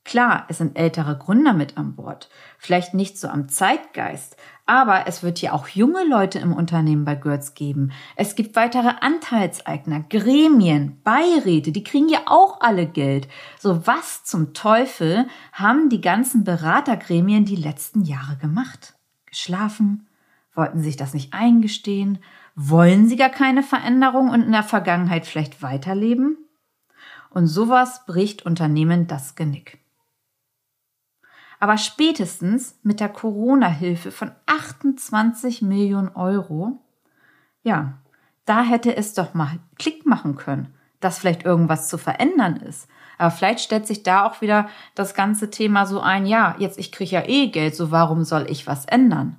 Klar, 0.03 0.45
es 0.49 0.57
sind 0.57 0.77
ältere 0.77 1.15
Gründer 1.15 1.53
mit 1.53 1.77
an 1.77 1.95
Bord, 1.95 2.29
vielleicht 2.57 2.95
nicht 2.95 3.19
so 3.19 3.27
am 3.27 3.49
Zeitgeist, 3.49 4.35
aber 4.65 5.05
es 5.05 5.21
wird 5.21 5.41
ja 5.41 5.53
auch 5.53 5.67
junge 5.67 6.03
Leute 6.03 6.39
im 6.39 6.53
Unternehmen 6.53 7.05
bei 7.05 7.13
Götz 7.13 7.53
geben. 7.53 7.91
Es 8.15 8.35
gibt 8.35 8.55
weitere 8.55 8.93
Anteilseigner, 8.99 10.03
Gremien, 10.09 11.01
Beiräte, 11.03 11.71
die 11.71 11.83
kriegen 11.83 12.09
ja 12.09 12.21
auch 12.25 12.61
alle 12.61 12.87
Geld. 12.87 13.27
So 13.59 13.85
was 13.85 14.23
zum 14.23 14.53
Teufel 14.53 15.27
haben 15.53 15.89
die 15.89 16.01
ganzen 16.01 16.43
Beratergremien 16.43 17.45
die 17.45 17.55
letzten 17.55 18.01
Jahre 18.01 18.37
gemacht? 18.37 18.95
Geschlafen? 19.27 20.07
Wollten 20.55 20.81
sich 20.81 20.97
das 20.97 21.13
nicht 21.13 21.33
eingestehen? 21.33 22.19
Wollen 22.55 23.07
sie 23.07 23.17
gar 23.17 23.29
keine 23.29 23.61
Veränderung 23.61 24.29
und 24.29 24.41
in 24.41 24.51
der 24.51 24.63
Vergangenheit 24.63 25.27
vielleicht 25.27 25.61
weiterleben? 25.61 26.37
Und 27.29 27.47
sowas 27.47 28.05
bricht 28.05 28.45
Unternehmen 28.45 29.07
das 29.07 29.35
Genick. 29.35 29.80
Aber 31.61 31.77
spätestens 31.77 32.79
mit 32.81 32.99
der 32.99 33.07
Corona-Hilfe 33.07 34.11
von 34.11 34.31
28 34.47 35.61
Millionen 35.61 36.09
Euro, 36.09 36.81
ja, 37.61 37.99
da 38.45 38.63
hätte 38.63 38.97
es 38.97 39.13
doch 39.13 39.35
mal 39.35 39.59
Klick 39.77 40.07
machen 40.07 40.35
können, 40.35 40.73
dass 41.01 41.19
vielleicht 41.19 41.45
irgendwas 41.45 41.87
zu 41.87 41.99
verändern 41.99 42.55
ist. 42.57 42.89
Aber 43.19 43.29
vielleicht 43.29 43.59
stellt 43.59 43.85
sich 43.85 44.01
da 44.01 44.25
auch 44.25 44.41
wieder 44.41 44.69
das 44.95 45.13
ganze 45.13 45.51
Thema 45.51 45.85
so 45.85 46.01
ein, 46.01 46.25
ja, 46.25 46.55
jetzt 46.57 46.79
ich 46.79 46.91
kriege 46.91 47.11
ja 47.11 47.27
eh 47.27 47.49
Geld, 47.49 47.75
so 47.75 47.91
warum 47.91 48.23
soll 48.23 48.49
ich 48.49 48.65
was 48.65 48.85
ändern? 48.85 49.35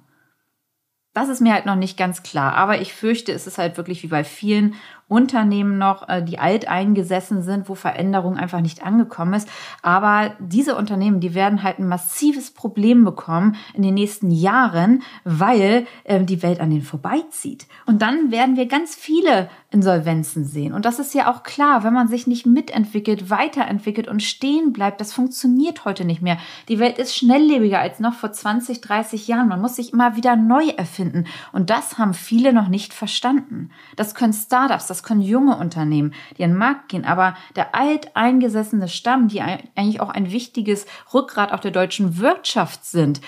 Das 1.15 1.29
ist 1.29 1.41
mir 1.41 1.53
halt 1.53 1.67
noch 1.67 1.75
nicht 1.75 1.99
ganz 1.99 2.23
klar, 2.23 2.55
aber 2.55 2.81
ich 2.81 2.95
fürchte, 2.95 3.33
es 3.33 3.49
ist 3.49 3.59
halt 3.59 3.77
wirklich 3.77 4.05
wie 4.05 4.09
bei 4.09 4.23
vielen 4.23 4.77
Unternehmen 5.13 5.77
noch, 5.77 6.09
äh, 6.09 6.23
die 6.23 6.39
alteingesessen 6.39 7.43
sind, 7.43 7.69
wo 7.69 7.75
Veränderung 7.75 8.39
einfach 8.39 8.61
nicht 8.61 8.83
angekommen 8.83 9.35
ist. 9.35 9.49
Aber 9.83 10.33
diese 10.41 10.75
Unternehmen, 10.75 11.21
die 11.21 11.35
werden 11.35 11.63
halt 11.63 11.79
ein 11.79 11.87
massives 11.87 12.51
Problem 12.51 13.05
bekommen 13.05 13.57
in 13.75 13.83
den 13.83 13.95
nächsten 13.95 14.31
Jahren, 14.31 15.03
weil 15.25 15.87
äh, 16.05 16.25
die 16.25 16.43
Welt 16.43 16.61
an 16.61 16.71
denen 16.71 16.83
vorbeizieht. 16.83 17.67
Und 17.87 18.01
dann 18.01 18.31
werden 18.31 18.57
wir 18.57 18.67
ganz 18.67 18.95
viele 18.95 19.51
Insolvenzen 19.71 20.45
sehen. 20.45 20.73
Und 20.73 20.85
das 20.85 20.99
ist 20.99 21.15
ja 21.15 21.31
auch 21.31 21.43
klar, 21.43 21.85
wenn 21.85 21.93
man 21.93 22.09
sich 22.09 22.27
nicht 22.27 22.47
mitentwickelt, 22.47 23.31
weiterentwickelt 23.31 24.09
und 24.09 24.23
stehen 24.23 24.73
bleibt, 24.73 25.01
das 25.01 25.13
funktioniert 25.13 25.85
heute 25.85 26.05
nicht 26.05 26.23
mehr. 26.23 26.39
Die 26.69 26.79
Welt 26.79 26.99
ist 26.99 27.17
schnelllebiger 27.17 27.81
als 27.81 28.01
noch 28.01 28.15
vor 28.15 28.33
20, 28.33 28.81
30 28.81 29.29
Jahren. 29.29 29.49
Man 29.49 29.61
muss 29.61 29.77
sich 29.77 29.93
immer 29.93 30.17
wieder 30.17 30.37
neu 30.37 30.69
erfinden. 30.69 31.27
Und 31.53 31.71
das 31.71 31.99
haben 31.99 32.15
viele 32.15 32.53
noch 32.53 32.69
nicht 32.69 32.95
verstanden. 32.95 33.71
Das 33.97 34.15
können 34.15 34.33
Startups, 34.33 34.87
das 34.87 35.02
können 35.03 35.21
junge 35.21 35.57
Unternehmen, 35.57 36.15
die 36.37 36.45
an 36.45 36.51
den 36.51 36.59
Markt 36.59 36.89
gehen. 36.89 37.05
Aber 37.05 37.37
der 37.57 37.75
alteingesessene 37.75 38.89
Stamm, 38.89 39.29
die 39.29 39.41
eigentlich 39.41 40.01
auch 40.01 40.11
ein 40.11 40.33
wichtiges 40.33 40.87
Rückgrat 41.13 41.53
auch 41.53 41.61
der 41.61 41.71
deutschen 41.71 42.19
Wirtschaft 42.19 42.85
sind, 42.85 43.21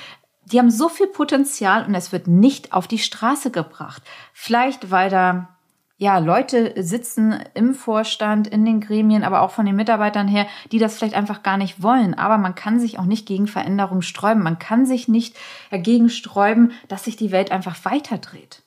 die 0.46 0.58
haben 0.58 0.70
so 0.70 0.88
viel 0.88 1.06
Potenzial 1.06 1.86
und 1.86 1.94
es 1.94 2.12
wird 2.12 2.26
nicht 2.26 2.72
auf 2.72 2.86
die 2.86 2.98
Straße 2.98 3.50
gebracht. 3.50 4.02
Vielleicht, 4.32 4.90
weil 4.90 5.08
da 5.08 5.48
ja, 5.96 6.18
Leute 6.18 6.74
sitzen 6.82 7.38
im 7.54 7.72
Vorstand, 7.72 8.48
in 8.48 8.64
den 8.64 8.80
Gremien, 8.80 9.22
aber 9.22 9.42
auch 9.42 9.52
von 9.52 9.64
den 9.64 9.76
Mitarbeitern 9.76 10.26
her, 10.26 10.46
die 10.72 10.78
das 10.78 10.96
vielleicht 10.96 11.14
einfach 11.14 11.42
gar 11.42 11.56
nicht 11.56 11.82
wollen. 11.82 12.14
Aber 12.14 12.36
man 12.36 12.56
kann 12.56 12.80
sich 12.80 12.98
auch 12.98 13.04
nicht 13.04 13.26
gegen 13.26 13.46
Veränderungen 13.46 14.02
sträuben. 14.02 14.42
Man 14.42 14.58
kann 14.58 14.86
sich 14.86 15.06
nicht 15.06 15.36
dagegen 15.70 16.10
sträuben, 16.10 16.72
dass 16.88 17.04
sich 17.04 17.16
die 17.16 17.30
Welt 17.30 17.52
einfach 17.52 17.84
weiterdreht. 17.84 18.62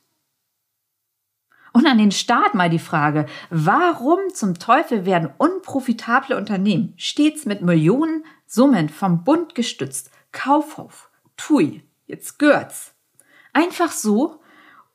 Und 1.77 1.85
an 1.85 1.99
den 1.99 2.11
Staat 2.11 2.55
mal 2.55 2.71
die 2.71 2.79
Frage, 2.79 3.27
warum 3.51 4.17
zum 4.33 4.57
Teufel 4.57 5.05
werden 5.05 5.29
unprofitable 5.37 6.35
Unternehmen 6.35 6.95
stets 6.97 7.45
mit 7.45 7.61
Millionen 7.61 8.25
Summen 8.47 8.89
vom 8.89 9.23
Bund 9.23 9.53
gestützt? 9.53 10.09
Kaufhof, 10.31 11.11
TUI, 11.37 11.83
jetzt 12.07 12.39
Görz. 12.39 12.95
Einfach 13.53 13.91
so, 13.91 14.39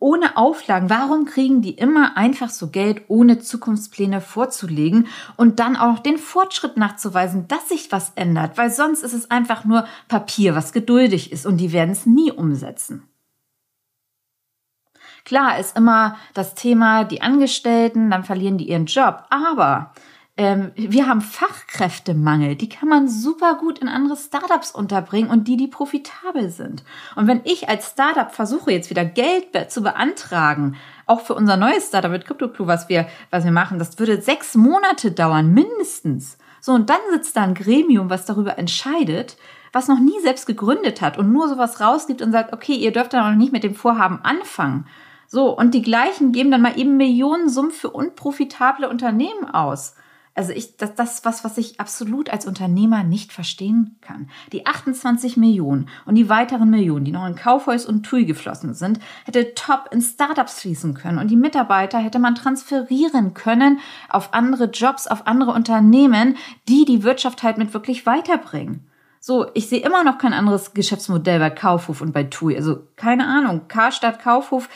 ohne 0.00 0.36
Auflagen. 0.36 0.90
Warum 0.90 1.24
kriegen 1.24 1.62
die 1.62 1.70
immer 1.70 2.16
einfach 2.16 2.50
so 2.50 2.70
Geld, 2.70 3.02
ohne 3.06 3.38
Zukunftspläne 3.38 4.20
vorzulegen 4.20 5.06
und 5.36 5.60
dann 5.60 5.76
auch 5.76 6.00
den 6.00 6.18
Fortschritt 6.18 6.76
nachzuweisen, 6.76 7.46
dass 7.46 7.68
sich 7.68 7.92
was 7.92 8.10
ändert? 8.16 8.58
Weil 8.58 8.72
sonst 8.72 9.04
ist 9.04 9.12
es 9.12 9.30
einfach 9.30 9.64
nur 9.64 9.86
Papier, 10.08 10.56
was 10.56 10.72
geduldig 10.72 11.30
ist 11.30 11.46
und 11.46 11.58
die 11.58 11.70
werden 11.70 11.92
es 11.92 12.06
nie 12.06 12.32
umsetzen. 12.32 13.04
Klar 15.24 15.58
ist 15.58 15.76
immer 15.76 16.16
das 16.34 16.54
Thema, 16.54 17.04
die 17.04 17.22
Angestellten, 17.22 18.10
dann 18.10 18.24
verlieren 18.24 18.58
die 18.58 18.68
ihren 18.68 18.86
Job. 18.86 19.24
Aber 19.30 19.92
ähm, 20.38 20.72
wir 20.74 21.06
haben 21.08 21.20
Fachkräftemangel. 21.20 22.56
Die 22.56 22.68
kann 22.68 22.88
man 22.88 23.08
super 23.08 23.56
gut 23.56 23.78
in 23.80 23.88
andere 23.88 24.16
Startups 24.16 24.70
unterbringen 24.70 25.30
und 25.30 25.46
die, 25.46 25.58
die 25.58 25.68
profitabel 25.68 26.48
sind. 26.48 26.84
Und 27.16 27.26
wenn 27.26 27.42
ich 27.44 27.68
als 27.68 27.90
Startup 27.90 28.32
versuche, 28.32 28.72
jetzt 28.72 28.88
wieder 28.88 29.04
Geld 29.04 29.70
zu 29.70 29.82
beantragen, 29.82 30.76
auch 31.06 31.20
für 31.20 31.34
unser 31.34 31.58
neues 31.58 31.88
Startup 31.88 32.10
mit 32.10 32.24
CryptoClue, 32.24 32.66
was 32.66 32.88
wir, 32.88 33.06
was 33.30 33.44
wir 33.44 33.52
machen, 33.52 33.78
das 33.78 33.98
würde 33.98 34.22
sechs 34.22 34.54
Monate 34.54 35.12
dauern, 35.12 35.52
mindestens. 35.52 36.38
So, 36.60 36.72
und 36.72 36.88
dann 36.88 37.00
sitzt 37.10 37.36
da 37.36 37.42
ein 37.42 37.54
Gremium, 37.54 38.08
was 38.08 38.24
darüber 38.24 38.56
entscheidet, 38.56 39.36
was 39.72 39.88
noch 39.88 39.98
nie 39.98 40.20
selbst 40.22 40.46
gegründet 40.46 41.02
hat 41.02 41.18
und 41.18 41.32
nur 41.32 41.48
sowas 41.48 41.80
rausgibt 41.80 42.22
und 42.22 42.32
sagt, 42.32 42.52
okay, 42.52 42.74
ihr 42.74 42.92
dürft 42.92 43.12
dann 43.12 43.32
auch 43.32 43.36
nicht 43.36 43.52
mit 43.52 43.64
dem 43.64 43.74
Vorhaben 43.74 44.20
anfangen. 44.22 44.86
So, 45.32 45.56
und 45.56 45.72
die 45.72 45.80
gleichen 45.80 46.32
geben 46.32 46.50
dann 46.50 46.60
mal 46.60 46.78
eben 46.78 46.98
Millionensummen 46.98 47.70
für 47.70 47.88
unprofitable 47.88 48.86
Unternehmen 48.86 49.48
aus. 49.50 49.94
Also 50.34 50.52
ich, 50.52 50.76
das, 50.76 50.94
das 50.94 51.24
was, 51.24 51.42
was 51.42 51.56
ich 51.56 51.80
absolut 51.80 52.28
als 52.28 52.46
Unternehmer 52.46 53.02
nicht 53.02 53.32
verstehen 53.32 53.96
kann. 54.02 54.28
Die 54.52 54.66
28 54.66 55.38
Millionen 55.38 55.88
und 56.04 56.16
die 56.16 56.28
weiteren 56.28 56.68
Millionen, 56.68 57.06
die 57.06 57.12
noch 57.12 57.26
in 57.26 57.34
Kaufhaus 57.34 57.86
und 57.86 58.02
TUI 58.02 58.26
geflossen 58.26 58.74
sind, 58.74 59.00
hätte 59.24 59.54
top 59.54 59.88
in 59.90 60.02
Startups 60.02 60.60
fließen 60.60 60.92
können 60.92 61.16
und 61.16 61.30
die 61.30 61.36
Mitarbeiter 61.36 61.96
hätte 61.96 62.18
man 62.18 62.34
transferieren 62.34 63.32
können 63.32 63.78
auf 64.10 64.34
andere 64.34 64.64
Jobs, 64.64 65.06
auf 65.06 65.26
andere 65.26 65.52
Unternehmen, 65.52 66.36
die 66.68 66.84
die 66.84 67.04
Wirtschaft 67.04 67.42
halt 67.42 67.56
mit 67.56 67.72
wirklich 67.72 68.04
weiterbringen. 68.04 68.86
So, 69.18 69.46
ich 69.54 69.68
sehe 69.68 69.80
immer 69.80 70.02
noch 70.02 70.18
kein 70.18 70.34
anderes 70.34 70.74
Geschäftsmodell 70.74 71.38
bei 71.38 71.48
Kaufhof 71.48 72.00
und 72.00 72.12
bei 72.12 72.24
TUI. 72.24 72.56
Also 72.56 72.88
keine 72.96 73.24
Ahnung, 73.24 73.62
Karstadt, 73.68 74.20
Kaufhof 74.20 74.68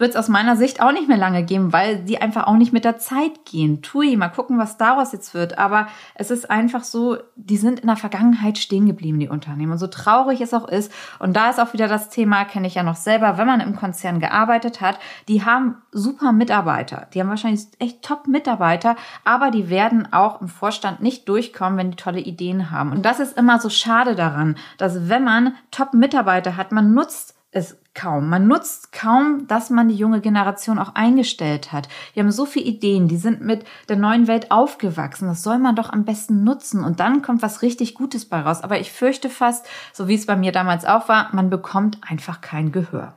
wird 0.00 0.10
es 0.10 0.16
aus 0.16 0.28
meiner 0.28 0.56
Sicht 0.56 0.80
auch 0.80 0.92
nicht 0.92 1.08
mehr 1.08 1.18
lange 1.18 1.44
geben, 1.44 1.72
weil 1.72 1.98
die 1.98 2.20
einfach 2.20 2.46
auch 2.46 2.56
nicht 2.56 2.72
mit 2.72 2.84
der 2.84 2.96
Zeit 2.96 3.44
gehen. 3.44 3.82
Tui, 3.82 4.16
mal 4.16 4.28
gucken, 4.28 4.58
was 4.58 4.78
daraus 4.78 5.12
jetzt 5.12 5.34
wird. 5.34 5.58
Aber 5.58 5.88
es 6.14 6.30
ist 6.30 6.50
einfach 6.50 6.84
so, 6.84 7.18
die 7.36 7.58
sind 7.58 7.80
in 7.80 7.86
der 7.86 7.96
Vergangenheit 7.96 8.56
stehen 8.56 8.86
geblieben, 8.86 9.20
die 9.20 9.28
Unternehmen. 9.28 9.72
Und 9.72 9.78
so 9.78 9.88
traurig 9.88 10.40
es 10.40 10.54
auch 10.54 10.66
ist, 10.66 10.90
und 11.18 11.36
da 11.36 11.50
ist 11.50 11.60
auch 11.60 11.74
wieder 11.74 11.86
das 11.86 12.08
Thema, 12.08 12.46
kenne 12.46 12.66
ich 12.66 12.76
ja 12.76 12.82
noch 12.82 12.96
selber, 12.96 13.36
wenn 13.36 13.46
man 13.46 13.60
im 13.60 13.76
Konzern 13.76 14.20
gearbeitet 14.20 14.80
hat, 14.80 14.98
die 15.28 15.44
haben 15.44 15.76
super 15.92 16.32
Mitarbeiter. 16.32 17.06
Die 17.12 17.20
haben 17.20 17.28
wahrscheinlich 17.28 17.66
echt 17.78 18.02
top 18.02 18.26
Mitarbeiter, 18.26 18.96
aber 19.24 19.50
die 19.50 19.68
werden 19.68 20.12
auch 20.12 20.40
im 20.40 20.48
Vorstand 20.48 21.02
nicht 21.02 21.28
durchkommen, 21.28 21.78
wenn 21.78 21.90
die 21.90 21.96
tolle 21.96 22.20
Ideen 22.20 22.70
haben. 22.70 22.92
Und 22.92 23.02
das 23.02 23.20
ist 23.20 23.36
immer 23.36 23.60
so 23.60 23.68
schade 23.68 24.14
daran, 24.14 24.56
dass 24.78 25.10
wenn 25.10 25.24
man 25.24 25.54
top 25.70 25.92
Mitarbeiter 25.92 26.56
hat, 26.56 26.72
man 26.72 26.94
nutzt 26.94 27.34
es 27.52 27.76
kaum. 27.94 28.28
Man 28.28 28.46
nutzt 28.46 28.92
kaum, 28.92 29.46
dass 29.48 29.70
man 29.70 29.88
die 29.88 29.96
junge 29.96 30.20
Generation 30.20 30.78
auch 30.78 30.94
eingestellt 30.94 31.72
hat. 31.72 31.88
Die 32.14 32.20
haben 32.20 32.30
so 32.30 32.46
viele 32.46 32.66
Ideen, 32.66 33.08
die 33.08 33.16
sind 33.16 33.40
mit 33.40 33.64
der 33.88 33.96
neuen 33.96 34.28
Welt 34.28 34.50
aufgewachsen. 34.50 35.26
Das 35.26 35.42
soll 35.42 35.58
man 35.58 35.74
doch 35.74 35.90
am 35.90 36.04
besten 36.04 36.44
nutzen 36.44 36.84
und 36.84 37.00
dann 37.00 37.22
kommt 37.22 37.42
was 37.42 37.62
richtig 37.62 37.94
Gutes 37.94 38.28
bei 38.28 38.40
raus. 38.40 38.62
Aber 38.62 38.78
ich 38.78 38.92
fürchte 38.92 39.28
fast, 39.28 39.66
so 39.92 40.06
wie 40.06 40.14
es 40.14 40.26
bei 40.26 40.36
mir 40.36 40.52
damals 40.52 40.84
auch 40.84 41.08
war, 41.08 41.34
man 41.34 41.50
bekommt 41.50 41.98
einfach 42.08 42.40
kein 42.40 42.72
Gehör. 42.72 43.14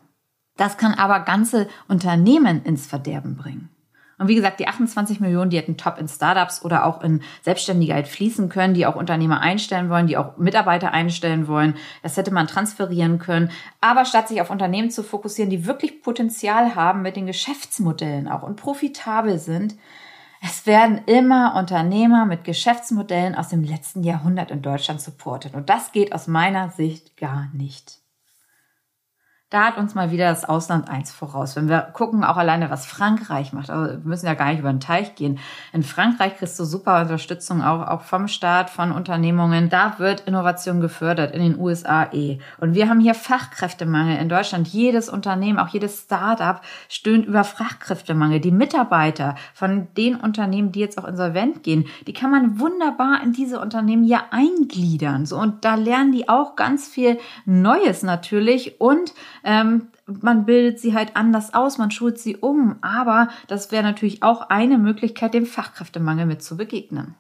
Das 0.57 0.77
kann 0.77 0.93
aber 0.93 1.19
ganze 1.21 1.67
Unternehmen 1.87 2.63
ins 2.63 2.85
Verderben 2.87 3.35
bringen. 3.37 3.69
Und 4.23 4.29
wie 4.29 4.35
gesagt, 4.35 4.61
die 4.61 4.69
28 4.69 5.19
Millionen, 5.19 5.49
die 5.49 5.57
hätten 5.57 5.75
top 5.75 5.97
in 5.97 6.07
Startups 6.07 6.63
oder 6.63 6.85
auch 6.85 7.03
in 7.03 7.21
Selbstständigkeit 7.41 8.07
fließen 8.07 8.47
können, 8.47 8.73
die 8.73 8.85
auch 8.85 8.95
Unternehmer 8.95 9.41
einstellen 9.41 9.89
wollen, 9.89 10.07
die 10.07 10.15
auch 10.15 10.37
Mitarbeiter 10.37 10.93
einstellen 10.93 11.49
wollen. 11.49 11.75
Das 12.03 12.15
hätte 12.15 12.31
man 12.31 12.47
transferieren 12.47 13.19
können. 13.19 13.51
Aber 13.81 14.05
statt 14.05 14.29
sich 14.29 14.39
auf 14.39 14.49
Unternehmen 14.49 14.91
zu 14.91 15.03
fokussieren, 15.03 15.49
die 15.49 15.65
wirklich 15.65 16.01
Potenzial 16.01 16.73
haben 16.73 17.01
mit 17.01 17.17
den 17.17 17.25
Geschäftsmodellen 17.25 18.29
auch 18.29 18.43
und 18.43 18.55
profitabel 18.55 19.39
sind, 19.39 19.75
es 20.41 20.65
werden 20.65 21.01
immer 21.05 21.55
Unternehmer 21.57 22.25
mit 22.25 22.45
Geschäftsmodellen 22.45 23.35
aus 23.35 23.49
dem 23.49 23.65
letzten 23.65 24.03
Jahrhundert 24.03 24.51
in 24.51 24.61
Deutschland 24.61 25.01
supportet. 25.01 25.53
Und 25.53 25.67
das 25.67 25.91
geht 25.91 26.13
aus 26.13 26.27
meiner 26.27 26.69
Sicht 26.69 27.17
gar 27.17 27.49
nicht. 27.51 28.02
Da 29.53 29.65
hat 29.65 29.77
uns 29.77 29.93
mal 29.93 30.09
wieder 30.09 30.29
das 30.29 30.45
Ausland 30.45 30.89
eins 30.89 31.11
voraus. 31.11 31.55
Wenn 31.55 31.69
wir 31.69 31.81
gucken, 31.93 32.23
auch 32.23 32.37
alleine, 32.37 32.71
was 32.71 32.87
Frankreich 32.87 33.53
macht, 33.53 33.69
also 33.69 33.93
wir 33.93 33.99
müssen 34.03 34.25
ja 34.25 34.33
gar 34.33 34.47
nicht 34.47 34.61
über 34.61 34.71
den 34.71 34.79
Teich 34.79 35.13
gehen. 35.13 35.37
In 35.73 35.83
Frankreich 35.83 36.37
kriegst 36.37 36.59
du 36.59 36.65
super 36.65 36.99
Unterstützung 37.01 37.61
auch, 37.61 37.87
auch 37.87 38.01
vom 38.01 38.27
Staat, 38.27 38.71
von 38.71 38.91
Unternehmungen. 38.91 39.69
Da 39.69 39.99
wird 39.99 40.21
Innovation 40.21 40.81
gefördert, 40.81 41.35
in 41.35 41.43
den 41.43 41.59
USA 41.59 42.11
eh. 42.13 42.39
Und 42.61 42.73
wir 42.73 42.89
haben 42.89 42.99
hier 42.99 43.13
Fachkräftemangel 43.13 44.17
in 44.17 44.27
Deutschland. 44.27 44.69
Jedes 44.69 45.07
Unternehmen, 45.07 45.59
auch 45.59 45.67
jedes 45.67 46.01
Startup 46.01 46.59
stöhnt 46.89 47.27
über 47.27 47.43
Fachkräftemangel. 47.43 48.39
Die 48.39 48.49
Mitarbeiter 48.49 49.35
von 49.53 49.87
den 49.95 50.15
Unternehmen, 50.15 50.71
die 50.71 50.79
jetzt 50.79 50.97
auch 50.97 51.07
insolvent 51.07 51.61
gehen, 51.61 51.85
die 52.07 52.13
kann 52.13 52.31
man 52.31 52.59
wunderbar 52.59 53.21
in 53.21 53.33
diese 53.33 53.59
Unternehmen 53.59 54.03
ja 54.03 54.23
eingliedern. 54.31 55.27
So, 55.27 55.37
und 55.37 55.63
da 55.63 55.75
lernen 55.75 56.11
die 56.11 56.27
auch 56.27 56.55
ganz 56.55 56.87
viel 56.87 57.19
Neues 57.45 58.01
natürlich 58.01 58.81
und 58.81 59.13
ähm, 59.43 59.87
man 60.05 60.45
bildet 60.45 60.79
sie 60.79 60.93
halt 60.93 61.15
anders 61.15 61.53
aus, 61.53 61.77
man 61.77 61.91
schult 61.91 62.17
sie 62.17 62.37
um. 62.37 62.77
Aber 62.81 63.29
das 63.47 63.71
wäre 63.71 63.83
natürlich 63.83 64.23
auch 64.23 64.49
eine 64.49 64.77
Möglichkeit, 64.77 65.33
dem 65.33 65.45
Fachkräftemangel 65.45 66.25
mit 66.25 66.43
zu 66.43 66.57
begegnen. 66.57 67.15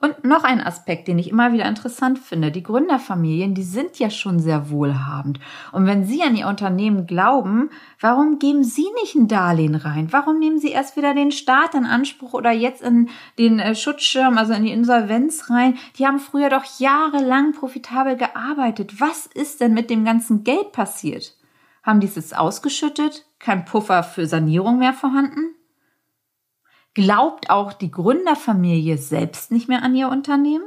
Und 0.00 0.22
noch 0.22 0.44
ein 0.44 0.60
Aspekt, 0.60 1.08
den 1.08 1.18
ich 1.18 1.28
immer 1.28 1.52
wieder 1.52 1.66
interessant 1.66 2.20
finde. 2.20 2.52
Die 2.52 2.62
Gründerfamilien, 2.62 3.54
die 3.54 3.64
sind 3.64 3.98
ja 3.98 4.10
schon 4.10 4.38
sehr 4.38 4.70
wohlhabend. 4.70 5.40
Und 5.72 5.86
wenn 5.86 6.04
Sie 6.04 6.22
an 6.22 6.36
Ihr 6.36 6.46
Unternehmen 6.46 7.08
glauben, 7.08 7.70
warum 8.00 8.38
geben 8.38 8.62
Sie 8.62 8.86
nicht 9.00 9.16
ein 9.16 9.26
Darlehen 9.26 9.74
rein? 9.74 10.12
Warum 10.12 10.38
nehmen 10.38 10.60
Sie 10.60 10.70
erst 10.70 10.96
wieder 10.96 11.14
den 11.14 11.32
Staat 11.32 11.74
in 11.74 11.84
Anspruch 11.84 12.32
oder 12.32 12.52
jetzt 12.52 12.80
in 12.80 13.08
den 13.40 13.58
äh, 13.58 13.74
Schutzschirm, 13.74 14.38
also 14.38 14.52
in 14.52 14.62
die 14.62 14.72
Insolvenz 14.72 15.50
rein? 15.50 15.76
Die 15.96 16.06
haben 16.06 16.20
früher 16.20 16.48
doch 16.48 16.78
jahrelang 16.78 17.52
profitabel 17.52 18.16
gearbeitet. 18.16 19.00
Was 19.00 19.26
ist 19.26 19.60
denn 19.60 19.74
mit 19.74 19.90
dem 19.90 20.04
ganzen 20.04 20.44
Geld 20.44 20.70
passiert? 20.70 21.36
Haben 21.82 21.98
die 21.98 22.06
es 22.06 22.14
jetzt 22.14 22.38
ausgeschüttet? 22.38 23.26
Kein 23.40 23.64
Puffer 23.64 24.04
für 24.04 24.26
Sanierung 24.26 24.78
mehr 24.78 24.92
vorhanden? 24.92 25.57
Glaubt 26.98 27.48
auch 27.48 27.72
die 27.72 27.92
Gründerfamilie 27.92 28.98
selbst 28.98 29.52
nicht 29.52 29.68
mehr 29.68 29.84
an 29.84 29.94
ihr 29.94 30.08
Unternehmen? 30.08 30.64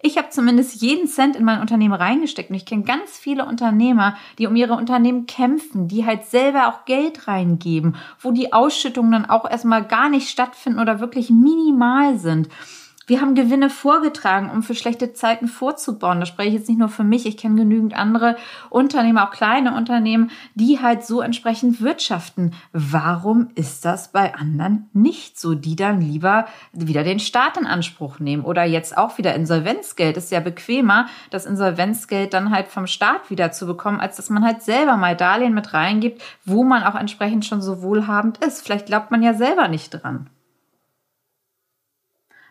Ich 0.00 0.16
habe 0.16 0.28
zumindest 0.30 0.80
jeden 0.80 1.08
Cent 1.08 1.34
in 1.34 1.44
mein 1.44 1.60
Unternehmen 1.60 1.94
reingesteckt 1.94 2.50
und 2.50 2.54
ich 2.54 2.64
kenne 2.64 2.84
ganz 2.84 3.18
viele 3.18 3.44
Unternehmer, 3.44 4.16
die 4.38 4.46
um 4.46 4.54
ihre 4.54 4.74
Unternehmen 4.74 5.26
kämpfen, 5.26 5.88
die 5.88 6.06
halt 6.06 6.26
selber 6.26 6.68
auch 6.68 6.84
Geld 6.84 7.26
reingeben, 7.26 7.96
wo 8.20 8.30
die 8.30 8.52
Ausschüttungen 8.52 9.10
dann 9.10 9.28
auch 9.28 9.50
erstmal 9.50 9.84
gar 9.84 10.08
nicht 10.08 10.28
stattfinden 10.28 10.78
oder 10.78 11.00
wirklich 11.00 11.30
minimal 11.30 12.20
sind. 12.20 12.48
Wir 13.10 13.20
haben 13.20 13.34
Gewinne 13.34 13.70
vorgetragen, 13.70 14.50
um 14.50 14.62
für 14.62 14.76
schlechte 14.76 15.12
Zeiten 15.12 15.48
vorzubauen. 15.48 16.20
Das 16.20 16.28
spreche 16.28 16.50
ich 16.50 16.54
jetzt 16.54 16.68
nicht 16.68 16.78
nur 16.78 16.88
für 16.88 17.02
mich. 17.02 17.26
Ich 17.26 17.36
kenne 17.36 17.56
genügend 17.56 17.92
andere 17.92 18.36
Unternehmer, 18.68 19.24
auch 19.24 19.32
kleine 19.32 19.74
Unternehmen, 19.74 20.30
die 20.54 20.78
halt 20.80 21.04
so 21.04 21.20
entsprechend 21.20 21.80
wirtschaften. 21.80 22.54
Warum 22.72 23.48
ist 23.56 23.84
das 23.84 24.12
bei 24.12 24.36
anderen 24.36 24.90
nicht 24.92 25.40
so, 25.40 25.56
die 25.56 25.74
dann 25.74 26.00
lieber 26.00 26.46
wieder 26.72 27.02
den 27.02 27.18
Staat 27.18 27.56
in 27.56 27.66
Anspruch 27.66 28.20
nehmen 28.20 28.44
oder 28.44 28.62
jetzt 28.62 28.96
auch 28.96 29.18
wieder 29.18 29.34
Insolvenzgeld? 29.34 30.16
Ist 30.16 30.30
ja 30.30 30.38
bequemer, 30.38 31.06
das 31.30 31.46
Insolvenzgeld 31.46 32.32
dann 32.32 32.52
halt 32.52 32.68
vom 32.68 32.86
Staat 32.86 33.28
wieder 33.28 33.50
zu 33.50 33.66
bekommen, 33.66 33.98
als 33.98 34.18
dass 34.18 34.30
man 34.30 34.44
halt 34.44 34.62
selber 34.62 34.96
mal 34.96 35.16
Darlehen 35.16 35.52
mit 35.52 35.74
reingibt, 35.74 36.22
wo 36.44 36.62
man 36.62 36.84
auch 36.84 36.94
entsprechend 36.94 37.44
schon 37.44 37.60
so 37.60 37.82
wohlhabend 37.82 38.38
ist. 38.38 38.62
Vielleicht 38.62 38.86
glaubt 38.86 39.10
man 39.10 39.20
ja 39.20 39.34
selber 39.34 39.66
nicht 39.66 39.90
dran. 39.90 40.30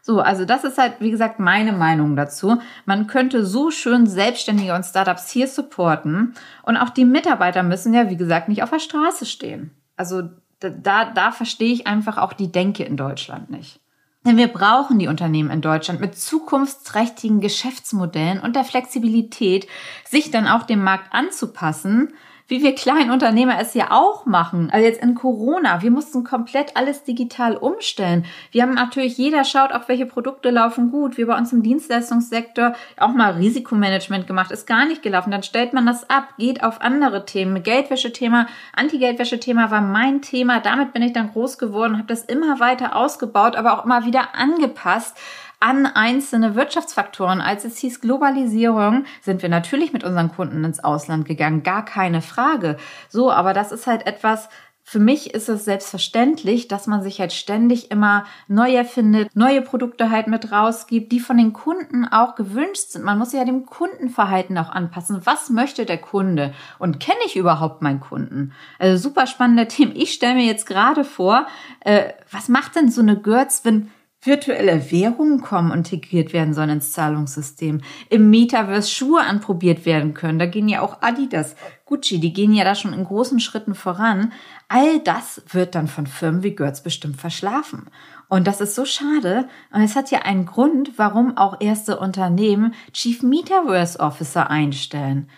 So, 0.09 0.21
also 0.21 0.43
das 0.43 0.63
ist 0.63 0.79
halt, 0.79 0.93
wie 1.01 1.11
gesagt, 1.11 1.39
meine 1.39 1.71
Meinung 1.71 2.15
dazu. 2.15 2.57
Man 2.85 3.05
könnte 3.05 3.45
so 3.45 3.69
schön 3.69 4.07
Selbstständige 4.07 4.73
und 4.73 4.81
Startups 4.81 5.29
hier 5.29 5.47
supporten. 5.47 6.33
Und 6.63 6.77
auch 6.77 6.89
die 6.89 7.05
Mitarbeiter 7.05 7.61
müssen 7.61 7.93
ja, 7.93 8.09
wie 8.09 8.17
gesagt, 8.17 8.49
nicht 8.49 8.63
auf 8.63 8.71
der 8.71 8.79
Straße 8.79 9.27
stehen. 9.27 9.69
Also 9.97 10.23
da, 10.61 11.05
da 11.05 11.31
verstehe 11.31 11.71
ich 11.71 11.85
einfach 11.85 12.17
auch 12.17 12.33
die 12.33 12.51
Denke 12.51 12.83
in 12.85 12.97
Deutschland 12.97 13.51
nicht. 13.51 13.81
Denn 14.25 14.37
wir 14.37 14.47
brauchen 14.47 14.97
die 14.97 15.07
Unternehmen 15.07 15.51
in 15.51 15.61
Deutschland 15.61 16.01
mit 16.01 16.17
zukunftsträchtigen 16.17 17.39
Geschäftsmodellen 17.39 18.39
und 18.39 18.55
der 18.55 18.63
Flexibilität, 18.63 19.67
sich 20.05 20.31
dann 20.31 20.47
auch 20.47 20.63
dem 20.63 20.83
Markt 20.83 21.13
anzupassen 21.13 22.13
wie 22.49 22.63
wir 22.63 22.75
kleinen 22.75 23.11
Unternehmer 23.11 23.57
es 23.59 23.75
ja 23.75 23.91
auch 23.91 24.25
machen. 24.25 24.69
Also 24.71 24.85
jetzt 24.85 25.01
in 25.01 25.15
Corona, 25.15 25.81
wir 25.81 25.91
mussten 25.91 26.23
komplett 26.23 26.75
alles 26.75 27.03
digital 27.03 27.55
umstellen. 27.55 28.25
Wir 28.51 28.63
haben 28.63 28.73
natürlich, 28.73 29.17
jeder 29.17 29.43
schaut, 29.43 29.71
auch 29.71 29.87
welche 29.87 30.07
Produkte 30.07 30.49
laufen 30.49 30.91
gut. 30.91 31.17
Wir 31.17 31.27
bei 31.27 31.37
uns 31.37 31.53
im 31.53 31.61
Dienstleistungssektor 31.61 32.73
auch 32.97 33.13
mal 33.13 33.33
Risikomanagement 33.33 34.25
gemacht, 34.25 34.51
ist 34.51 34.65
gar 34.65 34.85
nicht 34.85 35.03
gelaufen. 35.03 35.31
Dann 35.31 35.43
stellt 35.43 35.73
man 35.73 35.85
das 35.85 36.09
ab, 36.09 36.33
geht 36.39 36.63
auf 36.63 36.81
andere 36.81 37.25
Themen. 37.25 37.61
Geldwäsche-Thema, 37.61 38.47
Anti-Geldwäsche-Thema 38.75 39.69
war 39.69 39.81
mein 39.81 40.23
Thema. 40.23 40.59
Damit 40.59 40.91
bin 40.91 41.03
ich 41.03 41.13
dann 41.13 41.31
groß 41.31 41.59
geworden, 41.59 41.97
habe 41.97 42.07
das 42.07 42.25
immer 42.25 42.59
weiter 42.59 42.95
ausgebaut, 42.95 43.55
aber 43.55 43.77
auch 43.77 43.85
immer 43.85 44.05
wieder 44.05 44.35
angepasst 44.35 45.15
an 45.59 45.85
einzelne 45.85 46.55
Wirtschaftsfaktoren. 46.55 47.41
Als 47.41 47.65
es 47.65 47.77
hieß 47.77 48.01
Globalisierung, 48.01 49.05
sind 49.21 49.41
wir 49.41 49.49
natürlich 49.49 49.93
mit 49.93 50.03
unseren 50.03 50.31
Kunden 50.31 50.63
ins 50.63 50.83
Ausland 50.83 51.25
gegangen, 51.25 51.63
gar 51.63 51.83
keine 51.83 52.21
Frage. 52.21 52.77
So, 53.09 53.31
aber 53.31 53.53
das 53.53 53.71
ist 53.71 53.87
halt 53.87 54.07
etwas, 54.07 54.49
für 54.89 54.99
mich 54.99 55.35
ist 55.35 55.49
es 55.49 55.65
selbstverständlich, 55.65 56.67
dass 56.67 56.87
man 56.87 57.03
sich 57.03 57.19
halt 57.19 57.31
ständig 57.31 57.91
immer 57.91 58.25
neu 58.47 58.73
erfindet, 58.73 59.29
neue 59.35 59.61
Produkte 59.61 60.09
halt 60.09 60.25
mit 60.25 60.51
rausgibt, 60.51 61.11
die 61.11 61.19
von 61.19 61.37
den 61.37 61.53
Kunden 61.53 62.05
auch 62.05 62.33
gewünscht 62.33 62.89
sind. 62.89 63.05
Man 63.05 63.19
muss 63.19 63.31
ja 63.31 63.45
dem 63.45 63.67
Kundenverhalten 63.67 64.57
auch 64.57 64.69
anpassen. 64.69 65.21
Was 65.25 65.51
möchte 65.51 65.85
der 65.85 65.99
Kunde? 65.99 66.55
Und 66.79 66.99
kenne 66.99 67.19
ich 67.27 67.35
überhaupt 67.35 67.83
meinen 67.83 67.99
Kunden? 67.99 68.53
Also 68.79 69.09
super 69.09 69.27
spannender 69.27 69.67
Thema. 69.67 69.91
Ich 69.95 70.11
stelle 70.11 70.33
mir 70.33 70.45
jetzt 70.45 70.65
gerade 70.65 71.03
vor, 71.03 71.45
äh, 71.81 72.05
was 72.31 72.49
macht 72.49 72.75
denn 72.75 72.89
so 72.89 73.01
eine 73.01 73.15
Görz, 73.15 73.61
wenn 73.65 73.91
virtuelle 74.21 74.91
Währungen 74.91 75.41
kommen 75.41 75.71
und 75.71 75.91
integriert 75.91 76.33
werden 76.33 76.53
sollen 76.53 76.69
ins 76.69 76.91
Zahlungssystem. 76.91 77.81
Im 78.09 78.29
Metaverse 78.29 78.89
Schuhe 78.89 79.21
anprobiert 79.21 79.85
werden 79.85 80.13
können. 80.13 80.39
Da 80.39 80.45
gehen 80.45 80.67
ja 80.67 80.81
auch 80.81 81.01
Adidas, 81.01 81.55
Gucci, 81.85 82.19
die 82.19 82.33
gehen 82.33 82.53
ja 82.53 82.63
da 82.63 82.75
schon 82.75 82.93
in 82.93 83.05
großen 83.05 83.39
Schritten 83.39 83.75
voran. 83.75 84.33
All 84.67 84.99
das 84.99 85.41
wird 85.51 85.73
dann 85.73 85.87
von 85.87 86.05
Firmen 86.05 86.43
wie 86.43 86.53
Götz 86.53 86.83
bestimmt 86.83 87.15
verschlafen. 87.15 87.89
Und 88.27 88.45
das 88.45 88.61
ist 88.61 88.75
so 88.75 88.85
schade. 88.85 89.47
Und 89.71 89.81
es 89.81 89.95
hat 89.95 90.11
ja 90.11 90.19
einen 90.19 90.45
Grund, 90.45 90.97
warum 90.97 91.37
auch 91.37 91.61
erste 91.61 91.97
Unternehmen 91.97 92.75
Chief 92.91 93.23
Metaverse 93.23 93.99
Officer 93.99 94.49
einstellen. 94.49 95.29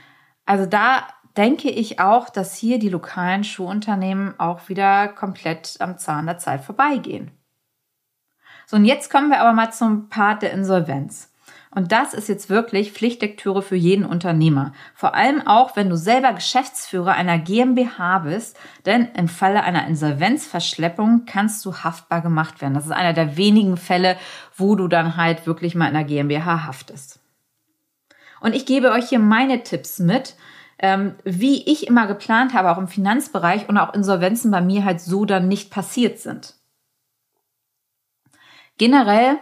Also 0.46 0.66
da 0.66 1.08
denke 1.38 1.70
ich 1.70 2.00
auch, 2.00 2.30
dass 2.30 2.56
hier 2.56 2.80
die 2.80 2.90
lokalen 2.90 3.44
Schuhunternehmen 3.44 4.38
auch 4.40 4.68
wieder 4.68 5.08
komplett 5.08 5.78
am 5.80 5.98
Zahn 5.98 6.26
der 6.26 6.40
Zeit 6.40 6.62
vorbeigehen. 6.64 7.32
So, 8.72 8.78
und 8.78 8.86
jetzt 8.86 9.12
kommen 9.12 9.30
wir 9.30 9.42
aber 9.42 9.52
mal 9.52 9.74
zum 9.74 10.08
Part 10.08 10.44
der 10.44 10.54
Insolvenz. 10.54 11.30
Und 11.72 11.92
das 11.92 12.14
ist 12.14 12.30
jetzt 12.30 12.50
wirklich 12.50 12.94
Pflichtlektüre 12.94 13.62
für 13.62 13.76
jeden 13.76 14.06
Unternehmer. 14.06 14.72
Vor 14.96 15.14
allem 15.14 15.46
auch, 15.46 15.76
wenn 15.76 15.90
du 15.90 15.98
selber 15.98 16.32
Geschäftsführer 16.32 17.12
einer 17.12 17.38
GmbH 17.38 18.20
bist, 18.20 18.58
denn 18.86 19.10
im 19.18 19.28
Falle 19.28 19.64
einer 19.64 19.86
Insolvenzverschleppung 19.88 21.26
kannst 21.26 21.66
du 21.66 21.74
haftbar 21.80 22.22
gemacht 22.22 22.62
werden. 22.62 22.74
Das 22.74 22.86
ist 22.86 22.94
einer 22.94 23.12
der 23.12 23.36
wenigen 23.36 23.76
Fälle, 23.76 24.16
wo 24.56 24.78
du 24.78 24.88
dann 24.88 25.18
halt 25.18 25.46
wirklich 25.46 25.76
mal 25.76 25.90
in 25.90 25.96
einer 25.98 26.06
GmbH 26.06 26.66
haftest. 26.66 27.20
Und 28.40 28.56
ich 28.56 28.66
gebe 28.66 28.92
euch 28.92 29.10
hier 29.10 29.20
meine 29.20 29.64
Tipps 29.64 30.00
mit, 30.00 30.38
ähm, 30.80 31.16
wie 31.26 31.70
ich 31.70 31.88
immer 31.88 32.08
geplant 32.08 32.54
habe, 32.54 32.72
auch 32.72 32.78
im 32.78 32.88
Finanzbereich 32.88 33.68
und 33.68 33.78
auch 33.78 33.94
Insolvenzen 33.94 34.50
bei 34.50 34.62
mir 34.62 34.86
halt 34.86 35.02
so 35.02 35.26
dann 35.26 35.50
nicht 35.50 35.72
passiert 35.72 36.20
sind. 36.20 36.56
Generell, 38.82 39.38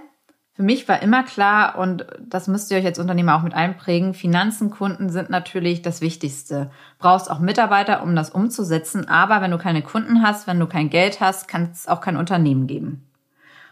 für 0.51 0.63
mich 0.63 0.89
war 0.89 1.01
immer 1.01 1.23
klar, 1.23 1.77
und 1.77 2.05
das 2.19 2.49
müsst 2.49 2.69
ihr 2.71 2.77
euch 2.77 2.85
als 2.85 2.99
Unternehmer 2.99 3.37
auch 3.37 3.41
mit 3.41 3.53
einprägen, 3.53 4.13
Finanzen, 4.13 4.69
Kunden 4.69 5.09
sind 5.09 5.29
natürlich 5.29 5.81
das 5.81 6.01
Wichtigste. 6.01 6.71
Brauchst 6.97 7.31
auch 7.31 7.39
Mitarbeiter, 7.39 8.03
um 8.03 8.17
das 8.17 8.31
umzusetzen, 8.31 9.07
aber 9.07 9.39
wenn 9.39 9.51
du 9.51 9.57
keine 9.57 9.81
Kunden 9.81 10.23
hast, 10.23 10.45
wenn 10.45 10.59
du 10.59 10.67
kein 10.67 10.89
Geld 10.89 11.21
hast, 11.21 11.47
kann 11.47 11.69
es 11.71 11.87
auch 11.87 12.01
kein 12.01 12.17
Unternehmen 12.17 12.67
geben. 12.67 13.05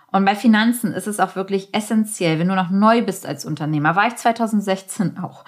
Und 0.10 0.24
bei 0.24 0.36
Finanzen 0.36 0.94
ist 0.94 1.06
es 1.06 1.20
auch 1.20 1.36
wirklich 1.36 1.74
essentiell, 1.74 2.40
wenn 2.40 2.48
du 2.48 2.56
noch 2.56 2.70
neu 2.70 3.02
bist 3.02 3.26
als 3.26 3.44
Unternehmer. 3.44 3.98
War 3.98 4.08
ich 4.08 4.16
2016 4.16 5.18
auch. 5.18 5.44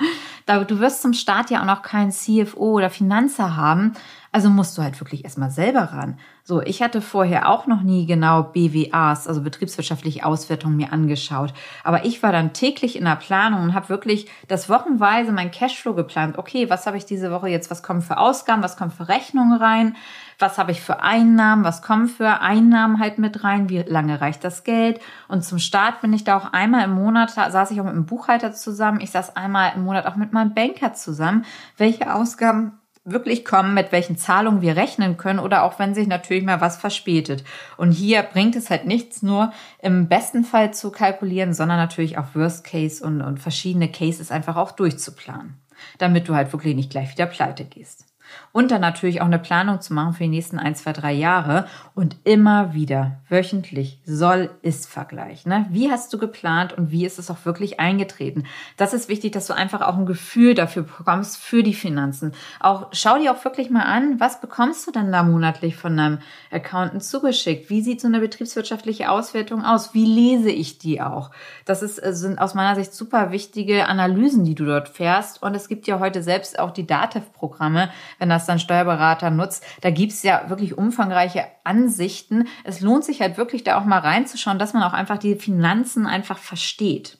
Du 0.68 0.80
wirst 0.80 1.02
zum 1.02 1.14
Start 1.14 1.50
ja 1.50 1.62
auch 1.62 1.66
noch 1.66 1.82
keinen 1.82 2.12
CFO 2.12 2.74
oder 2.74 2.90
Finanzer 2.90 3.56
haben. 3.56 3.94
Also 4.32 4.50
musst 4.50 4.78
du 4.78 4.84
halt 4.84 5.00
wirklich 5.00 5.24
erstmal 5.24 5.50
selber 5.50 5.82
ran. 5.92 6.20
So, 6.44 6.62
ich 6.62 6.84
hatte 6.84 7.02
vorher 7.02 7.50
auch 7.50 7.66
noch 7.66 7.82
nie 7.82 8.06
genau 8.06 8.44
BWAs, 8.44 9.28
also 9.28 9.42
betriebswirtschaftliche 9.42 10.26
Auswertungen, 10.26 10.78
mir 10.78 10.94
angeschaut. 10.94 11.54
Aber 11.84 12.06
ich 12.06 12.22
war 12.22 12.32
dann 12.32 12.54
täglich 12.54 12.96
in 12.96 13.06
der 13.06 13.16
Planung 13.16 13.64
und 13.64 13.74
habe 13.74 13.90
wirklich 13.90 14.30
das 14.48 14.70
wochenweise 14.70 15.32
mein 15.32 15.52
Cashflow 15.52 15.94
geplant. 15.94 16.38
Okay, 16.38 16.70
was 16.70 16.86
habe 16.86 16.98
ich 16.98 17.06
diese 17.06 17.32
Woche 17.32 17.50
jetzt? 17.50 17.72
Was 17.72 17.82
kommen 17.82 18.02
für 18.02 18.18
Ausgaben? 18.18 18.64
Was 18.64 18.78
kommen 18.78 18.92
für 18.92 19.10
Rechnungen 19.10 19.60
rein? 19.60 19.96
Was 20.38 20.58
habe 20.58 20.72
ich 20.72 20.82
für 20.82 21.02
Einnahmen? 21.02 21.64
Was 21.64 21.82
kommen 21.82 22.08
für 22.08 22.40
Einnahmen 22.40 23.00
halt 23.00 23.18
mit 23.18 23.44
rein? 23.44 23.70
Wie 23.70 23.80
lange 23.80 24.22
reicht 24.22 24.44
das 24.44 24.64
Geld? 24.64 25.00
Und 25.28 25.44
zum 25.44 25.60
Start 25.60 26.02
bin 26.02 26.14
ich 26.14 26.24
da 26.24 26.38
auch 26.38 26.54
einmal 26.54 26.86
im 26.86 26.94
Monat, 26.94 27.32
saß 27.32 27.72
ich 27.72 27.82
auch 27.82 27.86
mit 27.86 27.94
einem 27.94 28.06
Buchhalter 28.06 28.54
zusammen. 28.54 29.02
Ich 29.02 29.12
saß 29.12 29.36
einmal 29.36 29.74
im 29.76 29.84
Monat 29.84 30.06
auch 30.06 30.16
mit 30.16 30.34
meinem 30.34 30.54
Banker 30.54 30.94
zusammen. 30.94 31.46
Welche 31.78 32.14
Ausgaben 32.14 32.79
wirklich 33.12 33.46
kommen, 33.46 33.74
mit 33.74 33.92
welchen 33.92 34.18
Zahlungen 34.18 34.62
wir 34.62 34.76
rechnen 34.76 35.18
können 35.18 35.40
oder 35.40 35.64
auch 35.64 35.80
wenn 35.80 35.96
sich 35.96 36.08
natürlich 36.08 36.44
mal 36.44 36.62
was 36.62 36.78
verspätet. 36.78 37.44
Und 37.78 37.92
hier 37.92 38.24
bringt 38.24 38.56
es 38.56 38.70
halt 38.70 38.86
nichts 38.86 39.22
nur 39.22 39.54
im 39.82 40.08
besten 40.08 40.44
Fall 40.44 40.74
zu 40.74 40.92
kalkulieren, 40.92 41.54
sondern 41.54 41.78
natürlich 41.78 42.18
auch 42.18 42.36
Worst 42.36 42.64
Case 42.64 43.04
und, 43.04 43.22
und 43.22 43.40
verschiedene 43.40 43.92
Cases 43.92 44.32
einfach 44.32 44.56
auch 44.56 44.72
durchzuplanen, 44.72 45.56
damit 45.98 46.28
du 46.28 46.36
halt 46.36 46.52
wirklich 46.54 46.76
nicht 46.76 46.92
gleich 46.92 47.12
wieder 47.12 47.26
pleite 47.26 47.66
gehst. 47.66 48.09
Und 48.52 48.72
dann 48.72 48.82
natürlich 48.82 49.22
auch 49.22 49.26
eine 49.26 49.40
Planung 49.40 49.82
zu 49.82 49.94
machen 49.94 50.14
für 50.14 50.24
die 50.24 50.30
nächsten 50.30 50.60
ein, 50.60 50.76
zwei, 50.76 50.94
drei 50.94 51.14
Jahre 51.14 51.68
und 51.96 52.18
immer 52.24 52.74
wieder 52.74 53.18
wöchentlich 53.30 54.00
Soll-Ist-Vergleich. 54.06 55.46
Ne? 55.46 55.66
Wie 55.70 55.92
hast 55.92 56.12
du 56.14 56.18
geplant 56.18 56.74
und 56.74 56.92
wie 56.92 57.06
ist 57.06 57.20
es 57.20 57.30
auch 57.30 57.46
wirklich 57.46 57.80
eingetreten? 57.80 58.46
Das 58.78 58.94
ist 58.94 59.10
wichtig, 59.10 59.34
dass 59.34 59.48
du 59.48 59.54
einfach 59.54 59.82
auch 59.82 59.98
ein 59.98 60.06
Gefühl 60.06 60.56
dafür 60.56 60.84
bekommst 60.84 61.38
für 61.38 61.64
die 61.64 61.74
Finanzen. 61.74 62.34
Auch 62.60 62.88
schau 62.92 63.18
dir 63.18 63.32
auch 63.32 63.44
wirklich 63.46 63.70
mal 63.70 63.84
an, 63.84 64.20
was 64.20 64.42
bekommst 64.42 64.88
du 64.88 64.92
denn 64.92 65.12
da 65.12 65.24
monatlich 65.24 65.76
von 65.76 65.96
deinem 65.96 66.20
Accountant 66.52 67.04
zugeschickt? 67.04 67.70
Wie 67.70 67.82
sieht 67.82 68.02
so 68.02 68.08
eine 68.08 68.20
betriebswirtschaftliche 68.20 69.10
Auswertung 69.12 69.64
aus? 69.64 69.94
Wie 69.94 70.06
lese 70.06 70.50
ich 70.50 70.80
die 70.80 71.02
auch? 71.02 71.32
Das 71.66 71.82
ist, 71.82 72.04
äh, 72.04 72.14
sind 72.14 72.40
aus 72.40 72.54
meiner 72.54 72.76
Sicht 72.76 72.94
super 72.94 73.32
wichtige 73.32 73.88
Analysen, 73.88 74.44
die 74.44 74.56
du 74.56 74.66
dort 74.66 74.90
fährst. 74.90 75.44
Und 75.44 75.56
es 75.56 75.68
gibt 75.68 75.88
ja 75.88 76.00
heute 76.00 76.24
selbst 76.24 76.60
auch 76.60 76.72
die 76.72 76.88
DATEV-Programme, 76.88 77.90
wenn 78.20 78.30
das 78.30 78.46
dann 78.46 78.60
Steuerberater 78.60 79.32
nutzt. 79.32 79.66
Da 79.82 79.90
gibt's 79.90 80.24
ja 80.24 80.50
wirklich 80.50 80.78
umfangreiche 80.78 81.46
Ansichten. 81.64 82.48
Es 82.64 82.82
lohnt 82.82 83.04
sich 83.04 83.22
halt 83.22 83.38
wirklich 83.38 83.64
da 83.64 83.80
auch 83.80 83.86
mal 83.86 84.00
reinzuschauen, 84.00 84.60
dass 84.60 84.74
man 84.74 84.84
auch 84.84 84.94
einfach 84.94 85.18
die 85.18 85.36
Finanzen 85.36 86.06
einfach 86.06 86.38
versteht. 86.38 87.18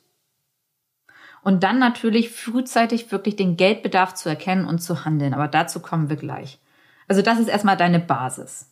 Und 1.42 1.64
dann 1.64 1.80
natürlich 1.80 2.32
frühzeitig 2.32 3.12
wirklich 3.12 3.36
den 3.36 3.56
Geldbedarf 3.58 4.14
zu 4.14 4.30
erkennen 4.30 4.66
und 4.66 4.80
zu 4.80 5.06
handeln. 5.06 5.34
Aber 5.34 5.48
dazu 5.48 5.80
kommen 5.80 6.10
wir 6.10 6.18
gleich. 6.18 6.60
Also 7.08 7.22
das 7.22 7.40
ist 7.40 7.48
erstmal 7.48 7.78
deine 7.78 8.00
Basis. 8.00 8.72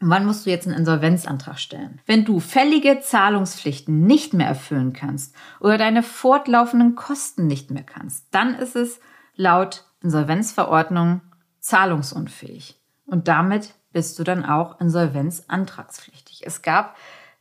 Wann 0.00 0.26
musst 0.26 0.44
du 0.44 0.50
jetzt 0.50 0.66
einen 0.66 0.76
Insolvenzantrag 0.76 1.58
stellen? 1.58 2.00
Wenn 2.04 2.24
du 2.24 2.38
fällige 2.40 3.00
Zahlungspflichten 3.00 4.06
nicht 4.06 4.34
mehr 4.34 4.48
erfüllen 4.48 4.92
kannst 4.92 5.34
oder 5.58 5.78
deine 5.78 6.02
fortlaufenden 6.02 6.96
Kosten 6.96 7.46
nicht 7.46 7.70
mehr 7.70 7.82
kannst, 7.82 8.26
dann 8.30 8.54
ist 8.54 8.76
es 8.76 9.00
laut 9.36 9.84
Insolvenzverordnung 10.02 11.22
zahlungsunfähig. 11.66 12.80
Und 13.06 13.28
damit 13.28 13.74
bist 13.92 14.18
du 14.18 14.24
dann 14.24 14.44
auch 14.44 14.80
insolvenzantragspflichtig. 14.80 16.42
Es 16.46 16.62
gab 16.62 16.96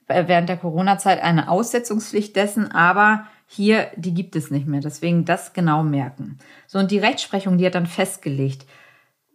während 0.07 0.49
der 0.49 0.57
Corona-Zeit 0.57 1.21
eine 1.21 1.49
Aussetzungspflicht 1.49 2.35
dessen, 2.35 2.71
aber 2.71 3.27
hier, 3.47 3.87
die 3.95 4.13
gibt 4.13 4.35
es 4.35 4.51
nicht 4.51 4.67
mehr. 4.67 4.81
Deswegen 4.81 5.25
das 5.25 5.53
genau 5.53 5.83
merken. 5.83 6.39
So, 6.67 6.79
und 6.79 6.91
die 6.91 6.97
Rechtsprechung, 6.97 7.57
die 7.57 7.65
hat 7.65 7.75
dann 7.75 7.85
festgelegt, 7.85 8.65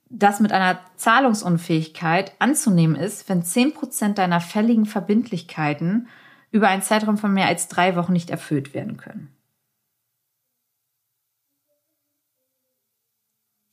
dass 0.09 0.41
mit 0.41 0.51
einer 0.51 0.81
Zahlungsunfähigkeit 0.97 2.33
anzunehmen 2.41 2.97
ist, 2.97 3.29
wenn 3.29 3.45
zehn 3.45 3.73
Prozent 3.73 4.19
deiner 4.19 4.41
fälligen 4.41 4.87
Verbindlichkeiten 4.87 6.09
über 6.51 6.67
einen 6.67 6.83
Zeitraum 6.83 7.17
von 7.17 7.33
mehr 7.33 7.47
als 7.47 7.69
drei 7.69 7.95
Wochen 7.95 8.13
nicht 8.13 8.31
erfüllt 8.31 8.75
werden 8.75 8.97
können. 8.97 9.33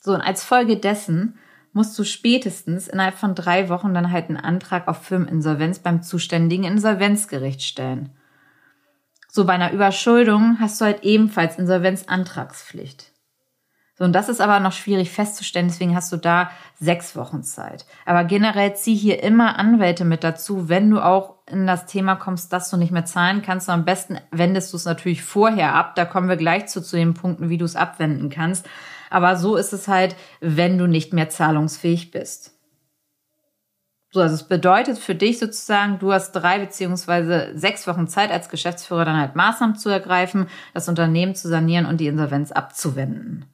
So, 0.08 0.14
und 0.14 0.22
als 0.22 0.42
Folge 0.42 0.78
dessen 0.78 1.38
musst 1.74 2.00
du 2.00 2.06
spätestens 2.06 2.88
innerhalb 2.88 3.16
von 3.16 3.36
drei 3.36 3.68
Wochen 3.68 3.94
dann 3.94 4.10
halt 4.10 4.30
einen 4.30 4.38
Antrag 4.38 4.88
auf 4.88 5.04
Firmeninsolvenz 5.04 5.80
beim 5.80 6.02
zuständigen 6.02 6.64
Insolvenzgericht 6.64 7.62
stellen. 7.62 8.12
So, 9.28 9.44
bei 9.44 9.52
einer 9.52 9.74
Überschuldung 9.74 10.60
hast 10.62 10.80
du 10.80 10.86
halt 10.86 11.04
ebenfalls 11.04 11.60
Insolvenzantragspflicht. 11.60 13.12
So, 13.96 14.06
und 14.06 14.14
das 14.14 14.30
ist 14.30 14.40
aber 14.40 14.62
noch 14.62 14.72
schwierig 14.72 15.12
festzustellen, 15.12 15.68
deswegen 15.68 15.94
hast 15.94 16.10
du 16.14 16.16
da 16.16 16.52
sechs 16.80 17.18
Wochen 17.18 17.44
Zeit. 17.44 17.86
Aber 18.06 18.24
generell 18.24 18.78
zieh 18.78 18.96
hier 18.96 19.22
immer 19.22 19.60
Anwälte 19.60 20.06
mit 20.06 20.24
dazu, 20.24 20.70
wenn 20.70 20.90
du 20.90 21.02
auch 21.02 21.40
in 21.52 21.68
das 21.68 21.86
Thema 21.86 22.16
kommst, 22.16 22.54
dass 22.54 22.70
du 22.70 22.78
nicht 22.78 22.94
mehr 22.94 23.04
zahlen 23.04 23.42
kannst. 23.42 23.68
Und 23.68 23.74
am 23.74 23.84
besten 23.84 24.20
wendest 24.32 24.72
du 24.72 24.78
es 24.78 24.86
natürlich 24.86 25.22
vorher 25.22 25.76
ab. 25.76 25.96
Da 25.96 26.06
kommen 26.06 26.30
wir 26.30 26.38
gleich 26.38 26.68
zu, 26.68 26.82
zu 26.82 26.96
den 26.96 27.14
Punkten, 27.14 27.50
wie 27.50 27.58
du 27.58 27.66
es 27.66 27.76
abwenden 27.76 28.30
kannst. 28.30 28.66
Aber 29.10 29.36
so 29.36 29.56
ist 29.56 29.74
es 29.74 29.88
halt, 29.88 30.16
wenn 30.40 30.78
du 30.78 30.88
nicht 30.88 31.14
mehr 31.14 31.30
zahlungsfähig 31.30 32.12
bist. 32.12 32.54
So, 34.10 34.22
also 34.22 34.36
es 34.36 34.48
bedeutet 34.48 34.98
für 34.98 35.16
dich 35.16 35.38
sozusagen, 35.38 36.00
du 36.00 36.14
hast 36.14 36.32
drei 36.32 36.60
beziehungsweise 36.60 37.52
sechs 37.56 37.88
Wochen 37.88 38.08
Zeit 38.08 38.32
als 38.32 38.50
Geschäftsführer 38.50 39.06
dann 39.06 39.20
halt 39.20 39.36
Maßnahmen 39.36 39.76
zu 39.76 39.90
ergreifen, 39.90 40.48
das 40.74 40.88
Unternehmen 40.88 41.36
zu 41.36 41.50
sanieren 41.50 41.86
und 41.86 41.98
die 41.98 42.08
Insolvenz 42.08 42.52
abzuwenden. 42.52 43.46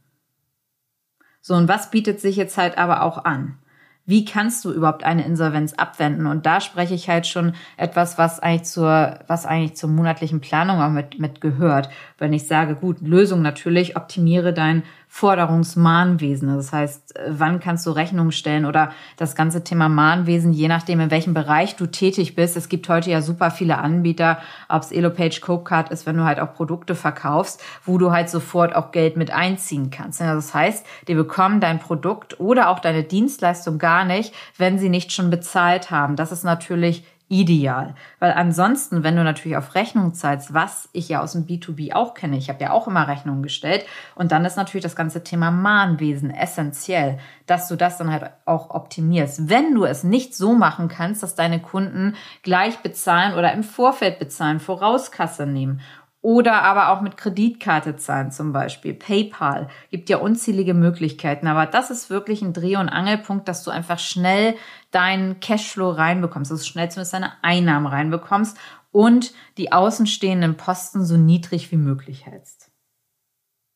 So, 1.41 1.55
und 1.55 1.67
was 1.67 1.91
bietet 1.91 2.21
sich 2.21 2.35
jetzt 2.35 2.57
halt 2.57 2.77
aber 2.77 3.03
auch 3.03 3.25
an? 3.25 3.57
Wie 4.05 4.25
kannst 4.25 4.65
du 4.65 4.71
überhaupt 4.71 5.05
eine 5.05 5.25
Insolvenz 5.25 5.73
abwenden? 5.73 6.25
Und 6.25 6.45
da 6.45 6.59
spreche 6.59 6.93
ich 6.93 7.07
halt 7.07 7.25
schon 7.25 7.53
etwas, 7.77 8.17
was 8.17 8.41
eigentlich 8.41 8.63
zur, 8.65 9.19
was 9.27 9.45
eigentlich 9.45 9.75
zur 9.75 9.89
monatlichen 9.89 10.41
Planung 10.41 10.81
auch 10.81 10.89
mit, 10.89 11.19
mit 11.19 11.39
gehört. 11.39 11.89
Wenn 12.17 12.33
ich 12.33 12.45
sage, 12.45 12.75
gut, 12.75 12.99
Lösung 12.99 13.41
natürlich, 13.41 13.95
optimiere 13.95 14.51
dein 14.51 14.83
Forderungsmahnwesen. 15.15 16.55
Das 16.55 16.73
heißt, 16.73 17.13
wann 17.27 17.59
kannst 17.59 17.85
du 17.85 17.91
Rechnungen 17.91 18.31
stellen 18.31 18.65
oder 18.65 18.91
das 19.15 19.35
ganze 19.35 19.63
Thema 19.63 19.87
Mahnwesen, 19.87 20.53
je 20.53 20.67
nachdem, 20.67 20.99
in 21.01 21.11
welchem 21.11 21.35
Bereich 21.35 21.75
du 21.75 21.85
tätig 21.85 22.33
bist. 22.33 22.57
Es 22.57 22.67
gibt 22.67 22.89
heute 22.89 23.11
ja 23.11 23.21
super 23.21 23.51
viele 23.51 23.77
Anbieter, 23.77 24.39
ob 24.69 24.81
es 24.81 24.91
Elopage 24.91 25.39
Copecard 25.39 25.91
ist, 25.91 26.07
wenn 26.07 26.17
du 26.17 26.23
halt 26.23 26.39
auch 26.39 26.55
Produkte 26.55 26.95
verkaufst, 26.95 27.61
wo 27.85 27.99
du 27.99 28.11
halt 28.11 28.27
sofort 28.27 28.75
auch 28.75 28.91
Geld 28.91 29.15
mit 29.15 29.29
einziehen 29.29 29.91
kannst. 29.91 30.19
Das 30.19 30.55
heißt, 30.55 30.83
die 31.07 31.13
bekommen 31.13 31.59
dein 31.59 31.77
Produkt 31.77 32.39
oder 32.39 32.69
auch 32.69 32.79
deine 32.79 33.03
Dienstleistung 33.03 33.77
gar 33.77 33.92
nicht, 34.03 34.33
wenn 34.57 34.79
sie 34.79 34.89
nicht 34.89 35.11
schon 35.11 35.29
bezahlt 35.29 35.91
haben. 35.91 36.15
Das 36.15 36.31
ist 36.31 36.43
natürlich 36.43 37.05
ideal. 37.29 37.95
Weil 38.19 38.33
ansonsten, 38.33 39.03
wenn 39.03 39.15
du 39.15 39.23
natürlich 39.23 39.57
auf 39.57 39.75
Rechnung 39.75 40.13
zahlst, 40.13 40.53
was 40.53 40.89
ich 40.93 41.09
ja 41.09 41.21
aus 41.21 41.33
dem 41.33 41.47
B2B 41.47 41.93
auch 41.93 42.13
kenne, 42.13 42.37
ich 42.37 42.49
habe 42.49 42.61
ja 42.61 42.71
auch 42.71 42.87
immer 42.87 43.07
Rechnungen 43.07 43.41
gestellt, 43.41 43.85
und 44.15 44.31
dann 44.31 44.45
ist 44.45 44.55
natürlich 44.57 44.83
das 44.83 44.95
ganze 44.95 45.23
Thema 45.23 45.49
Mahnwesen 45.49 46.29
essentiell, 46.31 47.19
dass 47.47 47.67
du 47.67 47.75
das 47.75 47.97
dann 47.97 48.11
halt 48.11 48.29
auch 48.45 48.69
optimierst. 48.69 49.49
Wenn 49.49 49.73
du 49.73 49.85
es 49.85 50.03
nicht 50.03 50.35
so 50.35 50.53
machen 50.53 50.89
kannst, 50.89 51.23
dass 51.23 51.35
deine 51.35 51.59
Kunden 51.59 52.15
gleich 52.43 52.79
bezahlen 52.79 53.33
oder 53.33 53.51
im 53.53 53.63
Vorfeld 53.63 54.19
bezahlen, 54.19 54.59
Vorauskasse 54.59 55.47
nehmen 55.47 55.81
oder 56.23 56.63
aber 56.63 56.89
auch 56.89 57.01
mit 57.01 57.17
Kreditkarte 57.17 57.97
zahlen 57.97 58.31
zum 58.31 58.53
Beispiel. 58.53 58.93
PayPal 58.93 59.67
gibt 59.91 60.09
ja 60.09 60.17
unzählige 60.17 60.73
Möglichkeiten. 60.73 61.47
Aber 61.47 61.65
das 61.65 61.91
ist 61.91 62.09
wirklich 62.09 62.41
ein 62.41 62.53
Dreh- 62.53 62.77
und 62.77 62.87
Angelpunkt, 62.87 63.49
dass 63.49 63.63
du 63.63 63.71
einfach 63.71 63.99
schnell 63.99 64.55
deinen 64.91 65.41
Cashflow 65.41 65.91
reinbekommst, 65.91 66.49
dass 66.49 66.61
du 66.61 66.65
schnell 66.65 66.89
zumindest 66.89 67.13
deine 67.13 67.33
Einnahmen 67.43 67.87
reinbekommst 67.87 68.57
und 68.93 69.33
die 69.57 69.73
außenstehenden 69.73 70.55
Posten 70.55 71.03
so 71.03 71.17
niedrig 71.17 71.73
wie 71.73 71.77
möglich 71.77 72.25
hältst. 72.25 72.71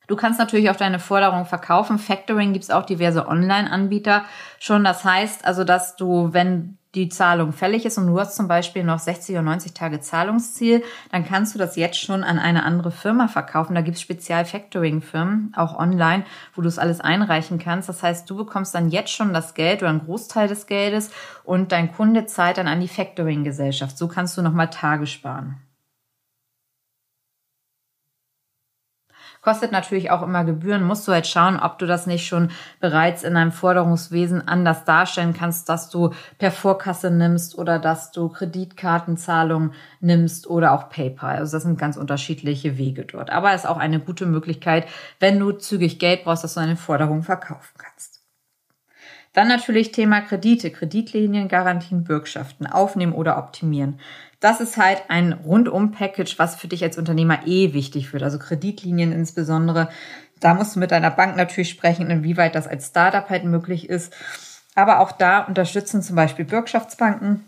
Du 0.07 0.15
kannst 0.15 0.39
natürlich 0.39 0.69
auch 0.69 0.77
deine 0.77 0.99
Forderung 0.99 1.45
verkaufen. 1.45 1.99
Factoring 1.99 2.53
gibt's 2.53 2.71
auch 2.71 2.86
diverse 2.86 3.27
Online-Anbieter 3.27 4.23
schon. 4.57 4.86
Das 4.86 5.03
heißt 5.03 5.43
also, 5.43 5.65
dass 5.65 5.97
du, 5.97 6.29
wenn 6.31 6.77
die 6.97 7.10
Zahlung 7.10 7.53
fällig 7.53 7.86
ist 7.86 7.97
und 7.97 8.07
du 8.07 8.19
hast 8.19 8.36
zum 8.36 8.47
Beispiel 8.47 8.83
noch 8.83 8.99
60 8.99 9.36
oder 9.36 9.43
90 9.43 9.73
Tage 9.73 9.99
Zahlungsziel, 9.99 10.83
dann 11.12 11.25
kannst 11.25 11.53
du 11.53 11.60
das 11.60 11.75
jetzt 11.75 11.99
schon 11.99 12.23
an 12.23 12.39
eine 12.39 12.63
andere 12.63 12.91
Firma 12.91 13.27
verkaufen. 13.27 13.75
Da 13.75 13.81
gibt 13.81 13.97
es 13.97 14.01
Spezial-Factoring-Firmen, 14.01 15.53
auch 15.55 15.77
online, 15.77 16.25
wo 16.55 16.62
du 16.63 16.67
es 16.67 16.79
alles 16.79 16.99
einreichen 16.99 17.60
kannst. 17.60 17.88
Das 17.88 18.01
heißt, 18.01 18.27
du 18.29 18.36
bekommst 18.36 18.73
dann 18.73 18.89
jetzt 18.89 19.12
schon 19.12 19.31
das 19.31 19.53
Geld 19.53 19.81
oder 19.81 19.89
einen 19.91 20.05
Großteil 20.05 20.47
des 20.47 20.65
Geldes 20.65 21.12
und 21.43 21.71
dein 21.71 21.93
Kunde 21.93 22.25
zahlt 22.25 22.57
dann 22.57 22.67
an 22.67 22.81
die 22.81 22.88
Factoring-Gesellschaft. 22.88 23.97
So 23.97 24.07
kannst 24.07 24.36
du 24.36 24.41
nochmal 24.41 24.69
Tage 24.71 25.05
sparen. 25.05 25.57
Kostet 29.47 29.71
natürlich 29.71 30.12
auch 30.12 30.23
immer 30.23 30.43
Gebühren. 30.43 30.83
Musst 30.83 31.07
du 31.07 31.13
halt 31.13 31.25
schauen, 31.25 31.57
ob 31.57 31.79
du 31.79 31.86
das 31.86 32.05
nicht 32.05 32.27
schon 32.27 32.51
bereits 32.81 33.23
in 33.23 33.33
deinem 33.33 33.53
Forderungswesen 33.53 34.45
anders 34.45 34.83
darstellen 34.83 35.33
kannst, 35.33 35.69
dass 35.69 35.89
du 35.89 36.12
per 36.38 36.51
Vorkasse 36.51 37.12
nimmst 37.12 37.57
oder 37.57 37.79
dass 37.79 38.12
du 38.12 38.27
Kreditkartenzahlungen 38.27 39.71
nimmst 40.01 40.47
oder 40.47 40.73
auch 40.73 40.89
PayPal. 40.89 41.38
Also 41.38 41.55
das 41.55 41.63
sind 41.63 41.79
ganz 41.79 41.95
unterschiedliche 41.95 42.77
Wege 42.77 43.05
dort. 43.05 43.29
Aber 43.29 43.53
es 43.53 43.62
ist 43.62 43.69
auch 43.69 43.77
eine 43.77 44.01
gute 44.01 44.25
Möglichkeit, 44.25 44.86
wenn 45.21 45.39
du 45.39 45.53
zügig 45.53 45.97
Geld 45.97 46.25
brauchst, 46.25 46.43
dass 46.43 46.55
du 46.55 46.60
eine 46.60 46.75
Forderung 46.75 47.23
verkaufen 47.23 47.77
kannst. 47.77 48.16
Dann 49.38 49.50
natürlich 49.50 49.91
Thema 49.91 50.21
Kredite, 50.21 50.71
Kreditlinien, 50.71 51.47
Garantien, 51.47 52.04
Bürgschaften 52.04 52.65
aufnehmen 52.65 53.13
oder 53.13 53.38
optimieren. 53.38 54.00
Das 54.39 54.62
ist 54.62 54.78
halt 54.78 55.04
ein 55.10 55.32
Rundum-Package, 55.32 56.39
was 56.39 56.56
für 56.56 56.67
dich 56.67 56.82
als 56.84 56.97
Unternehmer 56.97 57.45
eh 57.45 57.71
wichtig 57.71 58.13
wird. 58.13 58.23
Also 58.23 58.39
Kreditlinien 58.39 59.12
insbesondere. 59.12 59.89
Da 60.39 60.56
musst 60.56 60.76
du 60.76 60.80
mit 60.80 60.89
deiner 60.89 61.12
Bank 61.12 61.38
natürlich 61.38 61.69
sprechen, 61.69 62.10
inwieweit 62.10 62.56
das 62.56 62.65
als 62.67 62.88
Startup 62.88 63.30
halt 63.30 63.43
möglich 63.43 63.88
ist. 63.88 64.12
Aber 64.73 65.02
auch 65.02 65.12
da 65.12 65.41
unterstützen 65.41 66.02
zum 66.02 66.15
Beispiel 66.15 66.45
Bürgschaftsbanken 66.45 67.45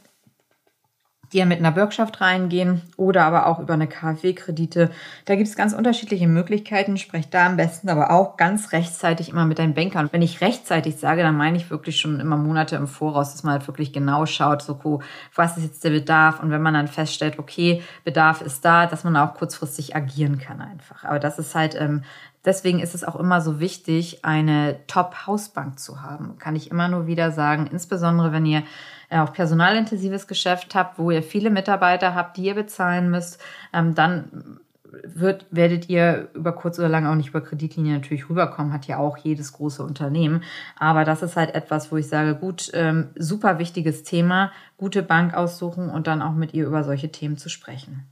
die 1.31 1.37
ja 1.37 1.45
mit 1.45 1.59
einer 1.59 1.71
Bürgschaft 1.71 2.21
reingehen 2.21 2.81
oder 2.97 3.25
aber 3.25 3.47
auch 3.47 3.59
über 3.59 3.73
eine 3.73 3.87
KfW-Kredite. 3.87 4.89
Da 5.25 5.35
gibt 5.35 5.47
es 5.47 5.55
ganz 5.55 5.73
unterschiedliche 5.73 6.27
Möglichkeiten. 6.27 6.97
Sprech 6.97 7.29
da 7.29 7.45
am 7.45 7.57
besten 7.57 7.89
aber 7.89 8.11
auch 8.11 8.37
ganz 8.37 8.71
rechtzeitig 8.71 9.29
immer 9.29 9.45
mit 9.45 9.59
deinen 9.59 9.73
Bankern. 9.73 10.05
Und 10.05 10.13
wenn 10.13 10.21
ich 10.21 10.41
rechtzeitig 10.41 10.97
sage, 10.97 11.21
dann 11.21 11.37
meine 11.37 11.57
ich 11.57 11.69
wirklich 11.69 11.99
schon 11.99 12.19
immer 12.19 12.37
Monate 12.37 12.75
im 12.75 12.87
Voraus, 12.87 13.31
dass 13.31 13.43
man 13.43 13.53
halt 13.53 13.67
wirklich 13.67 13.93
genau 13.93 14.25
schaut, 14.25 14.61
so, 14.61 15.01
was 15.35 15.57
ist 15.57 15.63
jetzt 15.63 15.83
der 15.83 15.91
Bedarf? 15.91 16.41
Und 16.41 16.51
wenn 16.51 16.61
man 16.61 16.73
dann 16.73 16.87
feststellt, 16.87 17.37
okay, 17.37 17.83
Bedarf 18.03 18.41
ist 18.41 18.65
da, 18.65 18.87
dass 18.87 19.03
man 19.03 19.15
auch 19.15 19.35
kurzfristig 19.35 19.95
agieren 19.95 20.39
kann 20.39 20.61
einfach. 20.61 21.03
Aber 21.03 21.19
das 21.19 21.39
ist 21.39 21.55
halt 21.55 21.75
ähm, 21.79 22.03
deswegen 22.45 22.79
ist 22.79 22.95
es 22.95 23.03
auch 23.03 23.15
immer 23.15 23.41
so 23.41 23.59
wichtig, 23.59 24.23
eine 24.23 24.79
Top-Hausbank 24.87 25.79
zu 25.79 26.01
haben. 26.01 26.37
Kann 26.39 26.55
ich 26.55 26.71
immer 26.71 26.87
nur 26.87 27.07
wieder 27.07 27.31
sagen, 27.31 27.67
insbesondere 27.67 28.31
wenn 28.31 28.45
ihr 28.45 28.63
äh, 29.09 29.19
auch 29.19 29.33
personalintensives 29.33 30.27
Geschäft 30.27 30.75
habt, 30.75 30.99
wo 30.99 31.11
ihr 31.11 31.23
viele 31.23 31.49
Mitarbeiter 31.49 32.15
habt, 32.15 32.37
die 32.37 32.45
ihr 32.45 32.55
bezahlen 32.55 33.09
müsst, 33.09 33.41
ähm, 33.73 33.95
dann 33.95 34.59
wird, 35.03 35.45
werdet 35.51 35.89
ihr 35.89 36.29
über 36.33 36.53
kurz 36.53 36.79
oder 36.79 36.89
lang 36.89 37.05
auch 37.05 37.15
nicht 37.15 37.29
über 37.29 37.41
Kreditlinie 37.41 37.93
natürlich 37.93 38.29
rüberkommen, 38.29 38.73
hat 38.73 38.87
ja 38.87 38.97
auch 38.97 39.17
jedes 39.17 39.53
große 39.53 39.83
Unternehmen. 39.83 40.43
Aber 40.77 41.05
das 41.05 41.21
ist 41.21 41.35
halt 41.35 41.53
etwas, 41.55 41.91
wo 41.91 41.97
ich 41.97 42.07
sage, 42.07 42.35
gut, 42.35 42.71
ähm, 42.73 43.09
super 43.15 43.59
wichtiges 43.59 44.03
Thema, 44.03 44.51
gute 44.77 45.03
Bank 45.03 45.33
aussuchen 45.33 45.89
und 45.89 46.07
dann 46.07 46.21
auch 46.21 46.33
mit 46.33 46.53
ihr 46.53 46.65
über 46.65 46.83
solche 46.83 47.11
Themen 47.11 47.37
zu 47.37 47.49
sprechen. 47.49 48.07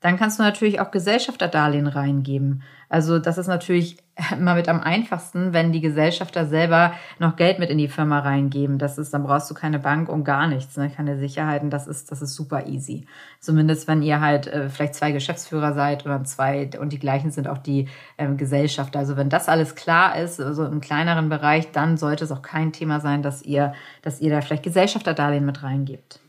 Dann 0.00 0.16
kannst 0.16 0.38
du 0.38 0.44
natürlich 0.44 0.80
auch 0.80 0.92
Gesellschafterdarlehen 0.92 1.88
reingeben. 1.88 2.62
Also 2.88 3.18
das 3.18 3.36
ist 3.36 3.48
natürlich 3.48 3.96
immer 4.32 4.54
mit 4.54 4.68
am 4.68 4.80
einfachsten, 4.80 5.52
wenn 5.52 5.72
die 5.72 5.80
Gesellschafter 5.80 6.46
selber 6.46 6.92
noch 7.18 7.36
Geld 7.36 7.58
mit 7.58 7.68
in 7.68 7.78
die 7.78 7.88
Firma 7.88 8.20
reingeben. 8.20 8.78
Das 8.78 8.96
ist, 8.96 9.12
dann 9.12 9.24
brauchst 9.24 9.50
du 9.50 9.54
keine 9.54 9.78
Bank 9.78 10.08
und 10.08 10.24
gar 10.24 10.46
nichts, 10.46 10.76
ne? 10.76 10.88
keine 10.88 11.18
Sicherheiten. 11.18 11.68
Das 11.68 11.86
ist, 11.86 12.10
das 12.12 12.22
ist 12.22 12.34
super 12.34 12.66
easy. 12.66 13.06
Zumindest 13.40 13.88
wenn 13.88 14.02
ihr 14.02 14.20
halt 14.20 14.46
äh, 14.46 14.68
vielleicht 14.68 14.94
zwei 14.94 15.12
Geschäftsführer 15.12 15.74
seid 15.74 16.06
oder 16.06 16.22
zwei 16.24 16.70
und 16.80 16.92
die 16.92 16.98
gleichen 16.98 17.30
sind 17.30 17.48
auch 17.48 17.58
die 17.58 17.88
ähm, 18.18 18.36
Gesellschafter. 18.36 19.00
Also 19.00 19.16
wenn 19.16 19.28
das 19.28 19.48
alles 19.48 19.74
klar 19.74 20.16
ist, 20.16 20.40
also 20.40 20.64
im 20.64 20.80
kleineren 20.80 21.28
Bereich, 21.28 21.72
dann 21.72 21.96
sollte 21.96 22.24
es 22.24 22.32
auch 22.32 22.42
kein 22.42 22.72
Thema 22.72 23.00
sein, 23.00 23.22
dass 23.22 23.42
ihr, 23.42 23.74
dass 24.02 24.20
ihr 24.20 24.30
da 24.30 24.40
vielleicht 24.40 24.62
Gesellschafterdarlehen 24.62 25.44
mit 25.44 25.62
reingebt. 25.62 26.20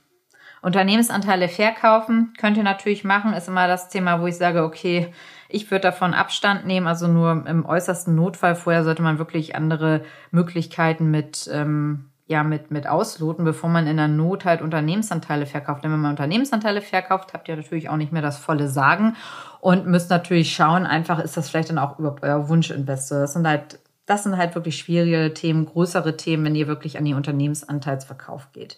Unternehmensanteile 0.62 1.48
verkaufen 1.48 2.34
könnt 2.38 2.58
ihr 2.58 2.63
natürlich 2.63 3.04
machen, 3.04 3.34
ist 3.34 3.48
immer 3.48 3.67
das 3.67 3.89
Thema, 3.89 4.22
wo 4.22 4.28
ich 4.28 4.38
sage, 4.38 4.63
okay, 4.63 5.13
ich 5.48 5.69
würde 5.72 5.82
davon 5.82 6.13
Abstand 6.13 6.65
nehmen, 6.65 6.88
also 6.88 7.08
nur 7.08 7.45
im 7.48 7.65
äußersten 7.65 8.13
Notfall. 8.13 8.56
Vorher 8.56 8.84
sollte 8.84 9.02
man 9.02 9.17
wirklich 9.17 9.56
andere 9.56 10.04
Möglichkeiten 10.32 11.10
mit, 11.10 11.50
ähm, 11.52 12.10
ja, 12.28 12.43
mit, 12.43 12.69
mit 12.69 12.88
ausloten, 12.88 13.45
bevor 13.45 13.69
man 13.69 13.88
in 13.88 13.98
der 13.98 14.08
Not 14.08 14.45
halt 14.45 14.62
Unternehmensanteile 14.62 15.48
verkauft. 15.48 15.84
Denn 15.84 15.91
wenn 15.91 16.02
man 16.02 16.12
Unternehmensanteile 16.12 16.82
verkauft, 16.82 17.34
habt 17.34 17.48
ihr 17.48 17.56
natürlich 17.56 17.89
auch 17.89 17.98
nicht 17.98 18.12
mehr 18.12 18.22
das 18.22 18.38
volle 18.38 18.67
Sagen 18.67 19.15
und 19.60 19.88
müsst 19.88 20.12
natürlich 20.12 20.54
schauen, 20.54 20.86
einfach 20.86 21.19
ist 21.19 21.36
das 21.36 21.50
vielleicht 21.50 21.69
dann 21.69 21.80
auch 21.80 21.98
überhaupt 21.98 22.22
euer 22.22 22.48
Wunschinvestor. 22.48 23.19
Das 23.19 23.34
sind 23.34 23.48
halt, 23.48 23.80
das 24.06 24.24
sind 24.24 24.38
halt 24.38 24.54
wirklich 24.54 24.78
schwierige 24.78 25.34
Themen, 25.34 25.65
größere 25.65 26.15
Themen, 26.15 26.45
wenn 26.45 26.56
ihr 26.56 26.67
wirklich 26.67 26.98
an 26.98 27.06
die 27.06 27.15
Unternehmensanteilsverkauf 27.15 28.52
geht. 28.52 28.78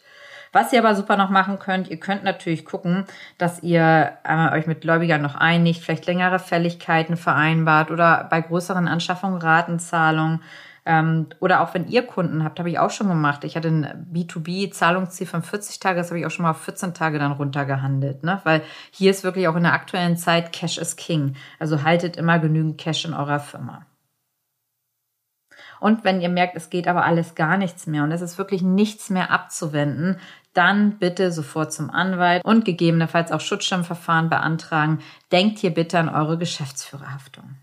Was 0.51 0.73
ihr 0.73 0.79
aber 0.79 0.95
super 0.95 1.15
noch 1.15 1.29
machen 1.29 1.59
könnt, 1.59 1.87
ihr 1.89 1.99
könnt 1.99 2.23
natürlich 2.23 2.65
gucken, 2.65 3.05
dass 3.37 3.63
ihr 3.63 4.13
äh, 4.23 4.51
euch 4.51 4.67
mit 4.67 4.81
Gläubigern 4.81 5.21
noch 5.21 5.35
einigt, 5.35 5.81
vielleicht 5.81 6.05
längere 6.07 6.39
Fälligkeiten 6.39 7.15
vereinbart 7.15 7.89
oder 7.89 8.27
bei 8.29 8.41
größeren 8.41 8.87
Anschaffungen 8.87 9.41
Ratenzahlungen. 9.41 10.41
Ähm, 10.85 11.27
oder 11.39 11.61
auch 11.61 11.73
wenn 11.73 11.87
ihr 11.87 12.05
Kunden 12.05 12.43
habt, 12.43 12.59
habe 12.59 12.69
ich 12.69 12.79
auch 12.79 12.89
schon 12.89 13.07
gemacht. 13.07 13.43
Ich 13.43 13.55
hatte 13.55 13.67
ein 13.69 14.07
B2B-Zahlungsziel 14.11 15.27
von 15.27 15.43
40 15.43 15.79
Tage, 15.79 15.97
das 15.99 16.09
habe 16.09 16.19
ich 16.19 16.25
auch 16.25 16.31
schon 16.31 16.43
mal 16.43 16.51
auf 16.51 16.61
14 16.63 16.93
Tage 16.93 17.19
dann 17.19 17.31
runtergehandelt. 17.31 18.23
Ne? 18.23 18.41
Weil 18.43 18.61
hier 18.89 19.11
ist 19.11 19.23
wirklich 19.23 19.47
auch 19.47 19.55
in 19.55 19.63
der 19.63 19.73
aktuellen 19.73 20.17
Zeit 20.17 20.51
Cash 20.51 20.79
is 20.79 20.95
King. 20.95 21.35
Also 21.59 21.83
haltet 21.83 22.17
immer 22.17 22.39
genügend 22.39 22.77
Cash 22.77 23.05
in 23.05 23.13
eurer 23.13 23.39
Firma. 23.39 23.85
Und 25.81 26.05
wenn 26.05 26.21
ihr 26.21 26.29
merkt, 26.29 26.55
es 26.55 26.69
geht 26.69 26.87
aber 26.87 27.03
alles 27.03 27.35
gar 27.35 27.57
nichts 27.57 27.87
mehr 27.87 28.03
und 28.03 28.11
es 28.11 28.21
ist 28.21 28.37
wirklich 28.37 28.61
nichts 28.61 29.09
mehr 29.09 29.31
abzuwenden, 29.31 30.17
dann 30.53 30.99
bitte 30.99 31.31
sofort 31.31 31.73
zum 31.73 31.89
Anwalt 31.89 32.45
und 32.45 32.65
gegebenenfalls 32.65 33.31
auch 33.31 33.41
Schutzschirmverfahren 33.41 34.29
beantragen. 34.29 34.99
Denkt 35.31 35.59
hier 35.59 35.73
bitte 35.73 35.97
an 35.97 36.07
eure 36.07 36.37
Geschäftsführerhaftung. 36.37 37.55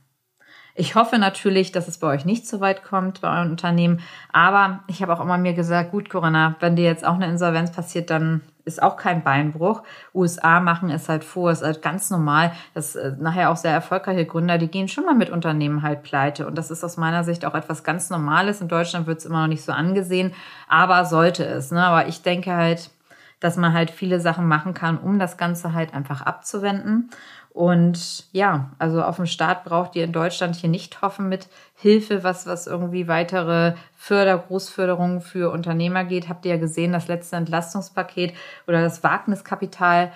Ich 0.80 0.94
hoffe 0.94 1.18
natürlich, 1.18 1.72
dass 1.72 1.88
es 1.88 1.98
bei 1.98 2.06
euch 2.06 2.24
nicht 2.24 2.46
so 2.46 2.60
weit 2.60 2.84
kommt 2.84 3.20
bei 3.20 3.36
eurem 3.36 3.50
Unternehmen. 3.50 3.98
Aber 4.32 4.78
ich 4.86 5.02
habe 5.02 5.12
auch 5.12 5.20
immer 5.20 5.36
mir 5.36 5.52
gesagt, 5.52 5.90
gut, 5.90 6.08
Corinna, 6.08 6.54
wenn 6.60 6.76
dir 6.76 6.84
jetzt 6.84 7.04
auch 7.04 7.16
eine 7.16 7.26
Insolvenz 7.26 7.72
passiert, 7.72 8.10
dann 8.10 8.42
ist 8.64 8.80
auch 8.80 8.96
kein 8.96 9.24
Beinbruch. 9.24 9.82
USA 10.14 10.60
machen 10.60 10.88
es 10.90 11.08
halt 11.08 11.24
vor, 11.24 11.50
ist 11.50 11.64
halt 11.64 11.82
ganz 11.82 12.10
normal. 12.10 12.52
dass 12.74 12.94
äh, 12.94 13.12
nachher 13.18 13.50
auch 13.50 13.56
sehr 13.56 13.72
erfolgreiche 13.72 14.24
Gründer, 14.24 14.56
die 14.56 14.68
gehen 14.68 14.86
schon 14.86 15.04
mal 15.04 15.16
mit 15.16 15.30
Unternehmen 15.30 15.82
halt 15.82 16.04
pleite. 16.04 16.46
Und 16.46 16.56
das 16.56 16.70
ist 16.70 16.84
aus 16.84 16.96
meiner 16.96 17.24
Sicht 17.24 17.44
auch 17.44 17.56
etwas 17.56 17.82
ganz 17.82 18.08
Normales. 18.08 18.60
In 18.60 18.68
Deutschland 18.68 19.08
wird 19.08 19.18
es 19.18 19.26
immer 19.26 19.40
noch 19.40 19.48
nicht 19.48 19.64
so 19.64 19.72
angesehen, 19.72 20.32
aber 20.68 21.06
sollte 21.06 21.44
es. 21.44 21.72
Ne? 21.72 21.82
Aber 21.82 22.06
ich 22.06 22.22
denke 22.22 22.54
halt, 22.54 22.92
dass 23.40 23.56
man 23.56 23.72
halt 23.72 23.90
viele 23.90 24.20
Sachen 24.20 24.46
machen 24.46 24.74
kann, 24.74 24.98
um 24.98 25.18
das 25.18 25.36
Ganze 25.36 25.72
halt 25.72 25.92
einfach 25.92 26.22
abzuwenden. 26.22 27.10
Und 27.59 28.25
ja, 28.31 28.71
also 28.79 29.03
auf 29.03 29.16
dem 29.16 29.27
Start 29.27 29.64
braucht 29.64 29.97
ihr 29.97 30.05
in 30.05 30.12
Deutschland 30.12 30.55
hier 30.55 30.71
nicht 30.71 31.03
hoffen 31.03 31.29
mit 31.29 31.49
Hilfe, 31.75 32.23
was, 32.23 32.47
was 32.47 32.68
irgendwie 32.68 33.09
weitere 33.09 33.75
Förder, 33.97 34.38
Großförderungen 34.38 35.21
für 35.21 35.51
Unternehmer 35.51 36.05
geht. 36.05 36.29
Habt 36.29 36.47
ihr 36.47 36.53
ja 36.53 36.61
gesehen, 36.61 36.92
das 36.92 37.09
letzte 37.09 37.35
Entlastungspaket 37.35 38.33
oder 38.68 38.81
das 38.81 39.03
Wagniskapital 39.03 40.12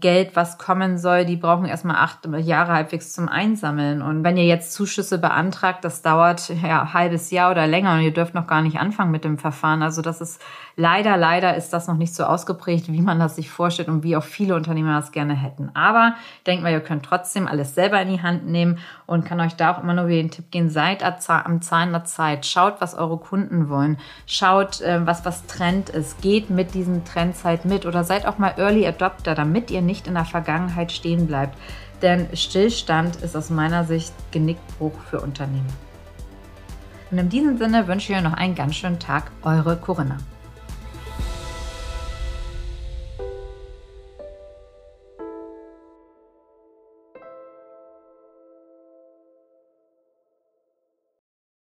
Geld, 0.00 0.34
was 0.34 0.58
kommen 0.58 0.98
soll, 0.98 1.24
die 1.24 1.36
brauchen 1.36 1.66
erstmal 1.66 1.96
acht 1.96 2.26
Jahre 2.38 2.72
halbwegs 2.72 3.12
zum 3.12 3.28
Einsammeln. 3.28 4.02
Und 4.02 4.24
wenn 4.24 4.36
ihr 4.36 4.46
jetzt 4.46 4.72
Zuschüsse 4.72 5.18
beantragt, 5.18 5.84
das 5.84 6.02
dauert 6.02 6.48
ja 6.48 6.82
ein 6.82 6.92
halbes 6.94 7.30
Jahr 7.30 7.50
oder 7.50 7.66
länger 7.66 7.94
und 7.94 8.00
ihr 8.00 8.12
dürft 8.12 8.34
noch 8.34 8.46
gar 8.46 8.62
nicht 8.62 8.78
anfangen 8.78 9.10
mit 9.10 9.24
dem 9.24 9.38
Verfahren. 9.38 9.82
Also 9.82 10.02
das 10.02 10.20
ist 10.20 10.40
leider, 10.76 11.16
leider 11.16 11.56
ist 11.56 11.72
das 11.72 11.88
noch 11.88 11.96
nicht 11.96 12.14
so 12.14 12.24
ausgeprägt, 12.24 12.90
wie 12.92 13.02
man 13.02 13.18
das 13.18 13.36
sich 13.36 13.50
vorstellt 13.50 13.88
und 13.88 14.02
wie 14.02 14.16
auch 14.16 14.22
viele 14.22 14.54
Unternehmer 14.54 14.94
das 14.94 15.12
gerne 15.12 15.34
hätten. 15.34 15.70
Aber 15.74 16.14
denkt 16.46 16.62
mal, 16.62 16.72
ihr 16.72 16.80
könnt 16.80 17.04
trotzdem 17.04 17.46
alles 17.48 17.74
selber 17.74 18.00
in 18.00 18.08
die 18.08 18.22
Hand 18.22 18.46
nehmen 18.46 18.78
und 19.06 19.24
kann 19.24 19.40
euch 19.40 19.56
da 19.56 19.72
auch 19.72 19.82
immer 19.82 19.94
nur 19.94 20.08
wieder 20.08 20.22
den 20.22 20.30
Tipp 20.30 20.50
gehen, 20.50 20.70
seid 20.70 21.02
am 21.02 21.60
Zahn 21.62 21.92
der 21.92 22.04
Zeit. 22.04 22.46
Schaut, 22.46 22.80
was 22.80 22.94
eure 22.94 23.18
Kunden 23.18 23.68
wollen. 23.68 23.98
Schaut, 24.26 24.80
ähm, 24.84 25.06
was, 25.06 25.24
was 25.24 25.46
Trend 25.46 25.90
ist. 25.90 26.20
Geht 26.22 26.50
mit 26.50 26.74
diesen 26.74 27.04
Trends 27.04 27.44
halt 27.44 27.64
mit 27.64 27.86
oder 27.86 28.04
seid 28.04 28.26
auch 28.26 28.38
mal 28.38 28.54
Early 28.56 28.86
Adopter, 28.86 29.34
ihr 29.70 29.82
nicht 29.82 30.06
in 30.06 30.14
der 30.14 30.24
Vergangenheit 30.24 30.92
stehen 30.92 31.26
bleibt. 31.26 31.58
Denn 32.02 32.28
Stillstand 32.36 33.16
ist 33.16 33.36
aus 33.36 33.50
meiner 33.50 33.84
Sicht 33.84 34.12
Genickbruch 34.30 34.98
für 35.10 35.20
Unternehmen. 35.20 35.72
Und 37.10 37.18
in 37.18 37.28
diesem 37.28 37.58
Sinne 37.58 37.88
wünsche 37.88 38.12
ich 38.12 38.18
euch 38.18 38.24
noch 38.24 38.34
einen 38.34 38.54
ganz 38.54 38.76
schönen 38.76 38.98
Tag. 38.98 39.30
Eure 39.42 39.76
Corinna. 39.76 40.18